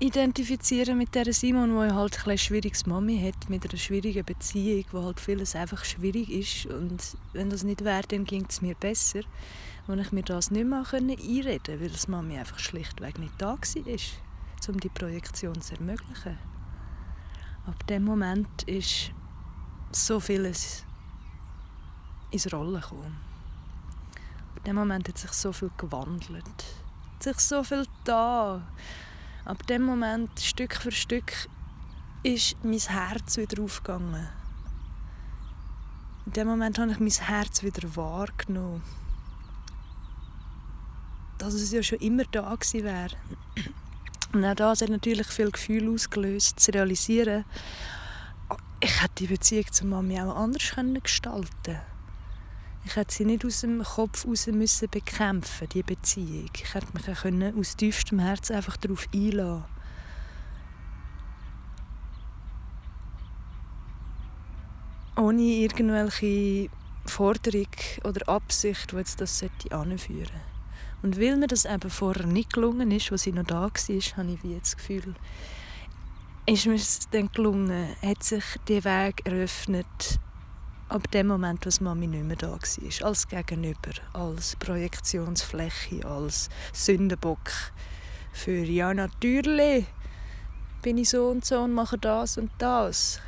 identifizieren 0.00 0.98
mit 0.98 1.14
der 1.14 1.32
Simon, 1.32 1.74
wo 1.74 1.82
halt 1.82 2.26
ein 2.26 2.38
schwieriges 2.38 2.86
Mami 2.86 3.20
hat, 3.20 3.48
mit 3.48 3.68
einer 3.68 3.78
schwierigen 3.78 4.24
Beziehung, 4.24 4.84
wo 4.92 5.04
halt 5.04 5.20
vieles 5.20 5.54
einfach 5.54 5.84
schwierig 5.84 6.30
ist 6.30 6.66
und 6.66 7.16
wenn 7.32 7.50
das 7.50 7.62
nicht 7.62 7.84
wäre, 7.84 8.02
dann 8.08 8.24
ging 8.24 8.46
es 8.48 8.60
mir 8.60 8.74
besser. 8.74 9.20
Und 9.86 9.98
ich 9.98 10.12
mir 10.12 10.22
das 10.22 10.50
nicht 10.50 10.66
mehr 10.66 10.84
einreden 10.92 11.80
weil 11.80 11.90
das 11.90 12.08
Mami 12.08 12.38
einfach 12.38 12.58
schlichtweg 12.58 13.18
nicht 13.18 13.34
da 13.38 13.56
war, 13.58 14.68
um 14.68 14.80
die 14.80 14.88
Projektion 14.88 15.60
zu 15.60 15.74
ermöglichen. 15.74 16.38
Ab 17.66 17.86
dem 17.86 18.04
Moment 18.04 18.62
ist 18.64 19.10
so 19.92 20.20
vieles 20.20 20.84
ins 22.30 22.52
Rollen 22.52 22.80
gekommen. 22.80 23.16
Ab 24.56 24.64
dem 24.64 24.76
Moment 24.76 25.08
hat 25.08 25.18
sich 25.18 25.32
so 25.32 25.52
viel 25.52 25.70
gewandelt. 25.76 26.44
Hat 26.44 27.22
sich 27.22 27.38
so 27.40 27.62
viel 27.62 27.86
da. 28.04 28.62
Ab 29.44 29.66
dem 29.66 29.82
Moment, 29.82 30.40
Stück 30.40 30.74
für 30.74 30.90
Stück, 30.90 31.48
ist 32.22 32.56
mein 32.64 32.78
Herz 32.78 33.36
wieder 33.36 33.62
aufgegangen. 33.62 34.26
In 36.24 36.32
dem 36.32 36.48
Moment 36.48 36.78
habe 36.78 36.92
ich 36.92 36.98
mein 36.98 37.10
Herz 37.10 37.62
wieder 37.62 37.94
wahrgenommen. 37.94 38.82
Dass 41.36 41.52
es 41.52 41.72
ja 41.72 41.82
schon 41.82 41.98
immer 41.98 42.24
da 42.30 42.54
gewesen 42.54 42.84
wäre. 42.84 43.16
Und 44.32 44.46
auch 44.46 44.54
das 44.54 44.80
hat 44.80 44.88
natürlich 44.88 45.26
viel 45.26 45.50
Gefühl 45.50 45.92
ausgelöst, 45.92 46.58
zu 46.58 46.72
realisieren, 46.72 47.44
ich 48.80 49.02
hätte 49.02 49.14
die 49.18 49.26
Beziehung 49.26 49.70
zur 49.70 49.88
Mami 49.88 50.20
auch 50.20 50.36
anders 50.36 50.74
gestalten 51.02 51.80
Ich 52.86 52.96
hätte 52.96 53.14
sie 53.14 53.24
nicht 53.24 53.44
aus 53.44 53.62
dem 53.62 53.82
Kopf 53.82 54.26
raus 54.26 54.46
müssen 54.46 54.88
bekämpfen, 54.90 55.68
die 55.70 55.82
Beziehung. 55.82 56.50
Ich 56.54 56.74
hätte 56.74 56.86
mich 56.92 57.20
können 57.20 57.58
aus 57.58 57.76
tiefstem 57.76 58.18
Herzen 58.18 58.56
einfach 58.56 58.76
darauf 58.76 59.08
einlassen 59.12 59.64
Ohne 65.16 65.42
irgendwelche 65.42 66.70
Forderung 67.06 67.68
oder 68.02 68.28
Absicht, 68.28 68.90
die 68.92 68.96
jetzt 68.96 69.20
das 69.20 69.42
anführen 69.42 69.96
sollte. 69.98 70.32
Und 71.02 71.20
weil 71.20 71.36
mir 71.36 71.46
das 71.46 71.66
eben 71.66 71.90
vorher 71.90 72.26
nicht 72.26 72.52
gelungen 72.52 72.90
ist, 72.90 73.12
als 73.12 73.22
sie 73.22 73.32
noch 73.32 73.44
da 73.44 73.62
war, 73.62 73.70
habe 73.70 74.30
ich 74.30 74.42
wie 74.42 74.58
das 74.58 74.76
Gefühl, 74.76 75.14
ist 76.46 76.66
mir 76.66 76.74
es 76.74 77.08
dann 77.10 77.30
gelungen, 77.30 77.88
hat 78.02 78.22
sich 78.22 78.44
der 78.68 78.84
Weg 78.84 79.24
eröffnet, 79.24 80.18
ab 80.94 81.10
dem 81.10 81.26
Moment, 81.26 81.66
als 81.66 81.80
Mami 81.80 82.06
nicht 82.06 82.24
mehr 82.24 82.36
da 82.36 82.52
war. 82.52 83.06
Als 83.06 83.26
Gegenüber, 83.28 83.90
als 84.12 84.54
Projektionsfläche, 84.56 86.06
als 86.06 86.48
Sündenbock. 86.72 87.50
Für 88.32 88.62
ja, 88.64 88.94
natürlich 88.94 89.86
bin 90.82 90.98
ich 90.98 91.10
so 91.10 91.26
und 91.26 91.44
so 91.44 91.60
und 91.62 91.72
mache 91.72 91.98
das 91.98 92.38
und 92.38 92.52
das. 92.58 93.20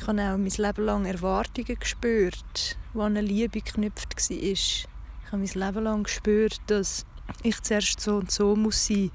Ich 0.00 0.06
habe 0.06 0.22
auch 0.22 0.38
mein 0.38 0.48
Leben 0.48 0.84
lang 0.84 1.04
Erwartungen 1.04 1.78
gespürt, 1.78 2.78
die 2.94 2.98
an 2.98 3.16
eine 3.16 3.20
Liebe 3.20 3.60
geknüpft 3.60 4.16
war 4.16 5.32
habe 5.32 5.42
mein 5.42 5.66
Leben 5.66 5.84
lang 5.84 6.02
gespürt, 6.04 6.60
dass 6.68 7.04
ich 7.42 7.60
zuerst 7.62 8.00
so 8.00 8.16
und 8.16 8.30
so 8.30 8.56
muss 8.56 8.86
sein, 8.86 9.10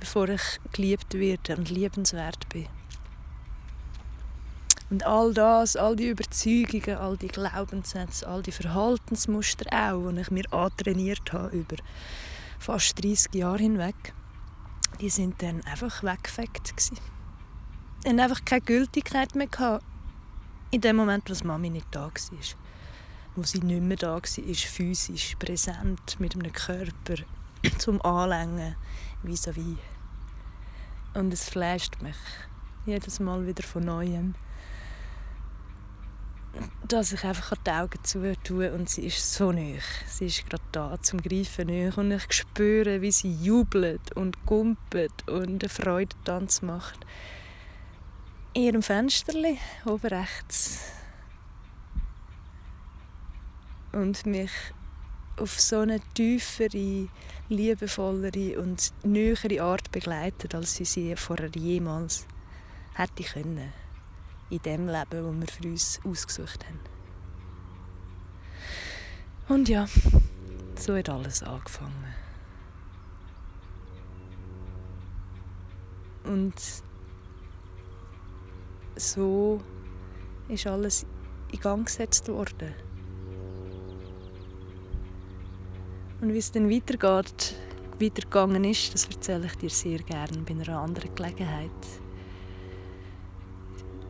bevor 0.00 0.30
ich 0.30 0.60
geliebt 0.72 1.12
werde 1.14 1.56
und 1.56 1.70
liebenswert 1.70 2.48
bin. 2.48 2.68
Und 4.92 5.06
all 5.06 5.32
das, 5.32 5.74
all 5.74 5.96
die 5.96 6.10
Überzeugungen, 6.10 6.98
all 6.98 7.16
die 7.16 7.28
Glaubenssätze, 7.28 8.28
all 8.28 8.42
die 8.42 8.52
Verhaltensmuster 8.52 9.64
auch, 9.72 10.12
die 10.12 10.20
ich 10.20 10.30
mir 10.30 10.52
antrainiert 10.52 11.32
habe 11.32 11.56
über 11.56 11.76
fast 12.58 13.02
30 13.02 13.34
Jahre 13.34 13.56
hinweg, 13.56 14.12
die 15.00 15.08
sind 15.08 15.40
dann 15.40 15.62
einfach 15.62 16.02
weggefegt 16.02 16.76
gsi. 16.76 16.92
Und 18.04 18.20
einfach 18.20 18.44
keine 18.44 18.60
Gültigkeit 18.60 19.34
mehr 19.34 19.46
gehabt. 19.46 19.82
In 20.72 20.82
dem 20.82 20.96
Moment, 20.96 21.24
wo 21.30 21.46
Mami 21.46 21.70
nicht 21.70 21.86
da 21.90 22.08
war. 22.08 22.12
Wo 23.34 23.44
sie 23.44 23.60
nicht 23.60 23.80
mehr 23.80 23.96
da 23.96 24.16
war, 24.16 24.22
physisch 24.22 25.36
präsent 25.36 26.20
mit 26.20 26.34
einem 26.34 26.52
Körper 26.52 27.14
zum 27.78 28.02
Anlängen 28.02 28.76
vis-à-vis. 29.22 29.78
Und 31.14 31.32
es 31.32 31.48
flasht 31.48 32.02
mich 32.02 32.18
jedes 32.84 33.20
Mal 33.20 33.46
wieder 33.46 33.62
von 33.62 33.86
Neuem 33.86 34.34
dass 36.86 37.12
ich 37.12 37.24
einfach 37.24 37.56
die 37.66 37.70
Augen 37.70 38.04
zutue 38.04 38.72
und 38.72 38.88
sie 38.88 39.06
ist 39.06 39.32
so 39.32 39.52
nah. 39.52 39.80
Sie 40.06 40.26
ist 40.26 40.48
gerade 40.48 40.62
da 40.72 41.00
zum 41.00 41.22
Greifen 41.22 41.68
nah. 41.68 41.94
und 41.96 42.10
ich 42.10 42.32
spüre, 42.32 43.00
wie 43.00 43.12
sie 43.12 43.32
jubelt 43.32 44.12
und 44.14 44.44
gumpet 44.44 45.12
und 45.26 45.62
einen 45.62 45.68
Freudentanz 45.68 46.62
macht. 46.62 47.06
In 48.52 48.64
ihrem 48.64 48.82
Fensterli 48.82 49.58
oben 49.86 50.08
rechts. 50.08 50.80
Und 53.92 54.26
mich 54.26 54.52
auf 55.38 55.58
so 55.58 55.80
eine 55.80 56.00
tiefere, 56.14 57.08
liebevollere 57.48 58.60
und 58.60 58.92
nähere 59.02 59.62
Art 59.62 59.90
begleitet, 59.90 60.54
als 60.54 60.74
sie 60.74 60.84
sie 60.84 61.16
vorher 61.16 61.50
jemals 61.54 62.26
hätte 62.94 63.22
können 63.22 63.81
in 64.52 64.58
dem 64.58 64.86
Leben, 64.86 65.40
das 65.40 65.40
wir 65.40 65.46
für 65.46 65.68
uns 65.68 66.00
ausgesucht 66.04 66.66
haben. 66.66 66.80
Und 69.48 69.68
ja, 69.68 69.86
so 70.78 70.94
hat 70.94 71.08
alles 71.08 71.42
angefangen. 71.42 72.14
Und 76.24 76.54
so 78.96 79.60
ist 80.48 80.66
alles 80.66 81.06
in 81.50 81.60
Gang 81.60 81.86
gesetzt 81.86 82.28
worden. 82.28 82.74
Und 86.20 86.32
wie 86.32 86.38
es 86.38 86.52
dann 86.52 86.70
weitergeht, 86.70 87.56
weitergegangen 87.98 88.64
ist, 88.64 88.92
das 88.92 89.06
erzähle 89.06 89.46
ich 89.46 89.56
dir 89.56 89.70
sehr 89.70 89.98
gerne 89.98 90.38
bei 90.42 90.52
einer 90.52 90.78
anderen 90.78 91.14
Gelegenheit 91.14 91.70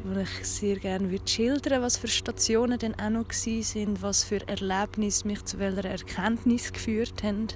wo 0.04 0.18
ich 0.18 0.46
sehr 0.46 0.76
gerne 0.76 1.10
würde 1.10 1.28
schildern 1.28 1.82
was 1.82 1.96
für 1.96 2.08
Stationen 2.08 2.78
dann 2.78 2.94
auch 2.96 3.10
noch 3.10 3.32
sind, 3.32 4.02
was 4.02 4.24
für 4.24 4.46
Erlebnisse 4.48 5.26
mich 5.26 5.44
zu 5.44 5.58
welcher 5.58 5.84
Erkenntnis 5.84 6.72
geführt 6.72 7.22
haben. 7.22 7.48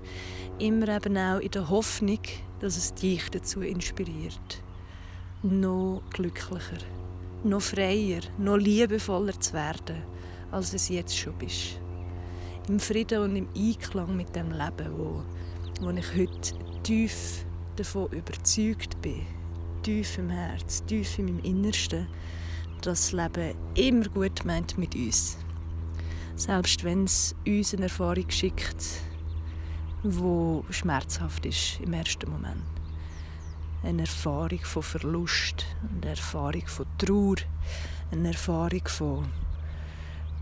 Immer 0.58 0.88
eben 0.88 1.16
auch 1.16 1.40
in 1.40 1.50
der 1.50 1.68
Hoffnung, 1.68 2.20
dass 2.60 2.76
es 2.76 2.94
dich 2.94 3.28
dazu 3.30 3.62
inspiriert, 3.62 4.62
noch 5.42 6.02
glücklicher, 6.10 6.78
noch 7.42 7.62
freier, 7.62 8.20
noch 8.38 8.56
liebevoller 8.56 9.38
zu 9.40 9.52
werden, 9.52 10.02
als 10.52 10.72
es 10.72 10.88
jetzt 10.88 11.16
schon 11.16 11.36
bist. 11.38 11.80
Im 12.68 12.80
Frieden 12.80 13.22
und 13.22 13.36
im 13.36 13.48
Einklang 13.56 14.16
mit 14.16 14.34
dem 14.34 14.50
Leben, 14.50 14.96
wo, 14.96 15.22
wo 15.80 15.90
ich 15.90 16.14
heute 16.16 16.54
tief 16.82 17.44
davon 17.76 18.08
überzeugt 18.12 19.00
bin 19.02 19.26
tief 19.86 20.18
im 20.18 20.30
Herz, 20.30 20.84
tief 20.84 21.16
in 21.16 21.26
meinem 21.26 21.44
Innersten, 21.44 22.08
dass 22.82 23.12
das 23.12 23.12
Leben 23.12 23.54
immer 23.76 24.08
gut 24.08 24.44
meint 24.44 24.76
mit 24.76 24.96
uns. 24.96 25.38
Selbst 26.34 26.82
wenn 26.82 27.04
es 27.04 27.36
uns 27.46 27.72
eine 27.72 27.84
Erfahrung 27.84 28.28
schickt, 28.28 28.84
die 30.02 30.60
schmerzhaft 30.70 31.46
ist 31.46 31.78
im 31.80 31.92
ersten 31.92 32.28
Moment. 32.28 32.64
Eine 33.84 34.02
Erfahrung 34.02 34.58
von 34.58 34.82
Verlust, 34.82 35.64
eine 35.88 36.10
Erfahrung 36.10 36.66
von 36.66 36.86
Trauer, 36.98 37.36
eine 38.10 38.30
Erfahrung 38.30 38.88
von 38.88 39.28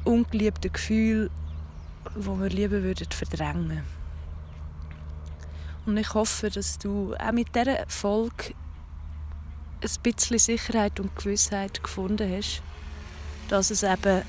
ungeliebten 0.07 0.73
Gefühlen, 0.73 1.29
die 2.17 2.27
wir 2.27 2.49
lieber 2.49 2.83
würden 2.83 3.09
verdrängen 3.11 3.83
Und 5.85 5.99
ich 5.99 6.15
hoffe, 6.15 6.49
dass 6.49 6.79
du 6.79 7.15
auch 7.17 7.33
mit 7.33 7.55
dieser 7.55 7.85
Folge 7.89 8.55
ein 9.85 10.03
bisschen 10.03 10.39
Sicherheit 10.39 10.99
und 10.99 11.15
Gewissheit 11.15 11.83
gefunden 11.83 12.31
hast, 12.31 12.63
dass 13.49 13.71
es 13.71 13.83
eben 13.83 14.23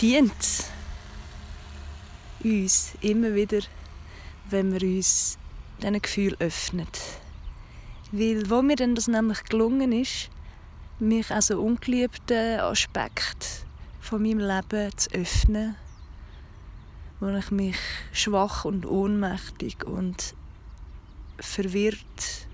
dient 0.00 0.32
uns 2.44 2.92
immer 3.00 3.34
wieder, 3.34 3.60
wenn 4.50 4.72
wir 4.72 4.82
uns 4.82 5.38
diesen 5.80 6.02
Gefühl 6.02 6.36
öffnen. 6.38 6.86
Weil 8.12 8.48
wo 8.50 8.62
mir 8.62 8.76
dann 8.76 8.94
das 8.94 9.08
nämlich 9.08 9.42
gelungen 9.44 9.92
ist, 9.92 10.30
mich 10.98 11.30
also 11.30 11.60
ungeliebten 11.60 12.60
Aspekt 12.60 13.64
von 14.00 14.22
meinem 14.22 14.38
Leben 14.38 14.96
zu 14.96 15.10
öffnen, 15.10 15.76
wo 17.20 17.28
ich 17.28 17.50
mich 17.50 17.76
schwach 18.12 18.64
und 18.64 18.86
ohnmächtig 18.86 19.84
und 19.84 20.34
verwirrt 21.40 22.46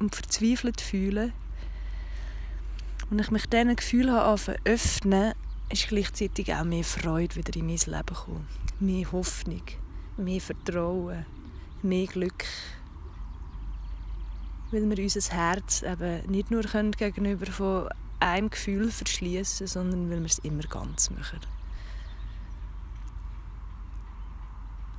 und 0.00 0.14
verzweifelt 0.14 0.80
fühle 0.80 1.32
und 3.10 3.20
ich 3.20 3.30
mich 3.30 3.46
diesen 3.46 3.76
Gefühlen 3.76 4.14
habe 4.14 4.56
öffnen, 4.64 5.34
ist 5.68 5.88
gleichzeitig 5.88 6.54
auch 6.54 6.64
mehr 6.64 6.84
Freude 6.84 7.36
wieder 7.36 7.54
in 7.56 7.66
mein 7.66 7.76
Leben 7.76 8.06
gekommen. 8.06 8.48
Mehr 8.78 9.12
Hoffnung, 9.12 9.62
mehr 10.16 10.40
Vertrauen, 10.40 11.26
mehr 11.82 12.06
Glück. 12.06 12.44
Weil 14.70 14.88
wir 14.88 15.02
unser 15.02 15.34
Herz 15.34 15.82
eben 15.82 16.30
nicht 16.30 16.50
nur 16.50 16.62
gegenüber 16.62 17.46
von 17.46 17.88
einem 18.20 18.50
Gefühl 18.50 18.90
verschließen, 18.90 19.66
sondern 19.66 20.10
weil 20.10 20.20
wir 20.20 20.26
es 20.26 20.38
immer 20.40 20.62
ganz 20.62 21.10
machen. 21.10 21.40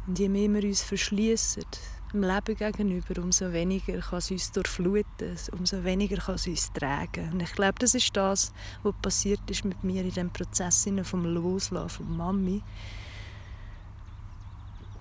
Und 0.07 0.19
je 0.19 0.27
mehr 0.27 0.49
wir 0.49 0.67
uns 0.67 0.81
verschließen, 0.81 1.63
dem 2.13 2.23
Leben 2.23 2.55
gegenüber, 2.55 3.21
umso 3.21 3.51
weniger 3.53 3.99
kann 3.99 4.19
es 4.19 4.31
uns 4.31 4.51
durchfluten, 4.51 5.37
umso 5.51 5.83
weniger 5.83 6.17
kann 6.17 6.35
es 6.35 6.47
uns 6.47 6.71
tragen. 6.73 7.31
Und 7.31 7.41
ich 7.41 7.51
glaube, 7.53 7.79
das 7.79 7.95
ist 7.95 8.15
das, 8.15 8.51
was 8.83 8.95
passiert 9.01 9.41
ist 9.49 9.65
mit 9.65 9.83
mir 9.83 10.03
in 10.03 10.13
dem 10.13 10.29
Prozess 10.29 10.87
vom 11.03 11.25
Loslassen 11.25 11.89
von 11.89 12.17
Mami. 12.17 12.61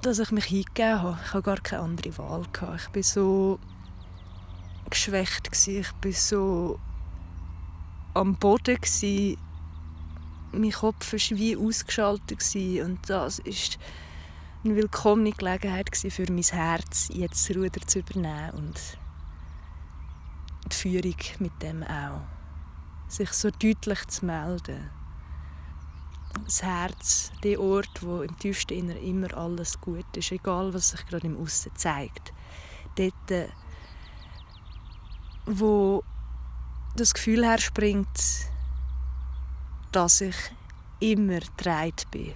Dass 0.02 0.18
ich 0.18 0.30
mich 0.30 0.46
hingegeben 0.46 1.02
habe. 1.02 1.18
Ich 1.24 1.32
hatte 1.34 1.42
gar 1.42 1.60
keine 1.60 1.82
andere 1.82 2.16
Wahl. 2.18 2.42
Ich 2.52 2.62
war 2.94 3.02
so 3.02 3.58
geschwächt. 4.88 5.48
Ich 5.66 5.92
war 6.02 6.12
so 6.12 6.80
am 8.14 8.34
Boden. 8.36 8.78
Mein 10.52 10.72
Kopf 10.72 11.12
war 11.12 11.38
wie 11.38 11.56
ausgeschaltet. 11.56 12.42
Und 12.82 12.98
das 13.08 13.38
ist 13.40 13.78
eine 14.62 14.76
willkommene 14.76 15.32
Gelegenheit 15.32 15.96
für 15.96 16.30
mein 16.30 16.42
Herz, 16.42 17.08
jetzt 17.12 17.48
das 17.48 17.56
Ruder 17.56 17.80
zu 17.86 18.00
übernehmen 18.00 18.50
und 18.50 18.98
die 20.70 20.76
Führung 20.76 21.16
mit 21.38 21.62
dem 21.62 21.82
auch. 21.82 22.22
Sich 23.08 23.30
so 23.32 23.50
deutlich 23.50 24.06
zu 24.08 24.26
melden. 24.26 24.90
Das 26.44 26.62
Herz, 26.62 27.32
der 27.42 27.58
Ort, 27.58 28.02
wo 28.02 28.22
im 28.22 28.38
tiefsten 28.38 28.74
Inneren 28.74 29.02
immer 29.02 29.34
alles 29.36 29.80
gut 29.80 30.16
ist, 30.16 30.30
egal 30.30 30.72
was 30.74 30.90
sich 30.90 31.06
gerade 31.06 31.26
im 31.26 31.38
Aussen 31.38 31.72
zeigt. 31.74 32.32
Dort, 32.96 33.30
äh, 33.30 33.48
wo 35.46 36.04
das 36.96 37.14
Gefühl 37.14 37.44
herspringt, 37.44 38.08
dass 39.90 40.20
ich 40.20 40.36
immer 41.00 41.40
dreit 41.56 42.08
bin 42.10 42.34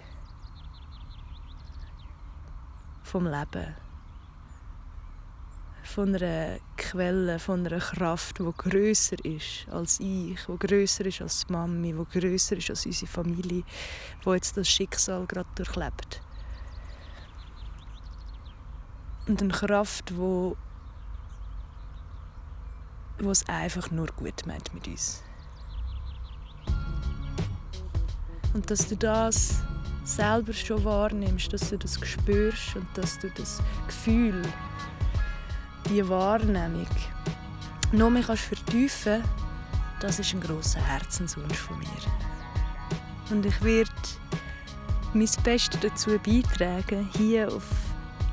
vom 3.15 3.27
Leben. 3.29 3.77
Von 5.85 6.17
einer 6.17 6.59
Quelle, 6.77 7.39
von 7.39 7.65
einer 7.65 7.79
Kraft, 7.79 8.41
die 8.41 8.53
grösser 8.57 9.25
ist 9.25 9.69
als 9.71 10.01
ich, 10.01 10.45
die 10.45 10.59
grösser 10.59 11.07
ist 11.07 11.23
als 11.23 11.47
die 11.47 11.53
Mami, 11.53 11.93
die 11.93 12.19
grösser 12.19 12.57
ist 12.57 12.71
als 12.71 12.85
unsere 12.87 13.07
Familie, 13.07 13.63
die 14.25 14.31
jetzt 14.31 14.57
das 14.57 14.69
Schicksal 14.69 15.27
gerade 15.27 15.49
durchlebt. 15.55 16.23
Und 19.29 19.41
eine 19.41 19.53
Kraft, 19.53 20.11
die 20.11 20.17
wo 20.17 20.57
es 23.31 23.49
einfach 23.49 23.93
nur 23.93 24.09
gut 24.09 24.45
meint 24.45 24.75
mit 24.75 24.89
uns. 24.89 25.23
Und 28.55 28.69
dass 28.69 28.89
du 28.89 28.97
das 28.97 29.63
selber 30.05 30.53
schon 30.53 30.85
wahrnimmst, 30.85 31.53
dass 31.53 31.71
du 31.71 31.79
das 31.79 31.99
spürst 32.07 32.77
und 32.77 32.87
dass 32.95 33.19
du 33.19 33.31
das 33.31 33.61
Gefühl, 33.87 34.43
die 35.89 36.07
Wahrnehmung 36.09 36.87
noch 37.93 38.11
mehr 38.11 38.23
kannst 38.23 38.45
vertiefen 38.45 39.23
das 40.01 40.19
ist 40.19 40.35
ein 40.35 40.41
großer 40.41 40.81
Herzenswunsch 40.81 41.57
von 41.57 41.79
mir. 41.79 41.87
Und 43.31 43.47
ich 43.47 43.63
werde 43.63 43.91
mein 45.15 45.29
Bestes 45.43 45.81
dazu 45.81 46.19
beitragen, 46.19 47.09
hier 47.17 47.49
auf 47.49 47.65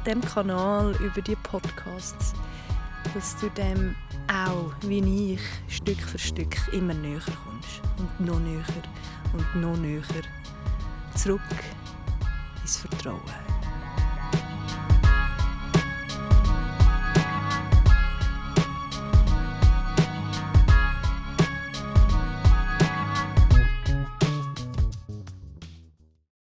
dem 0.05 0.19
Kanal 0.21 0.93
über 0.99 1.21
die 1.21 1.37
Podcasts 1.37 2.33
dass 3.13 3.35
du 3.37 3.49
dem 3.49 3.95
auch, 4.27 4.71
wie 4.87 5.33
ich, 5.33 5.41
Stück 5.67 5.99
für 5.99 6.19
Stück 6.19 6.55
immer 6.71 6.93
näher 6.93 7.21
kommst. 7.43 7.81
Und 7.97 8.25
noch 8.25 8.39
näher 8.39 8.63
und 9.33 9.61
noch 9.61 9.77
näher. 9.77 10.01
Zurück 11.15 11.41
ins 12.61 12.77
Vertrauen. 12.77 13.50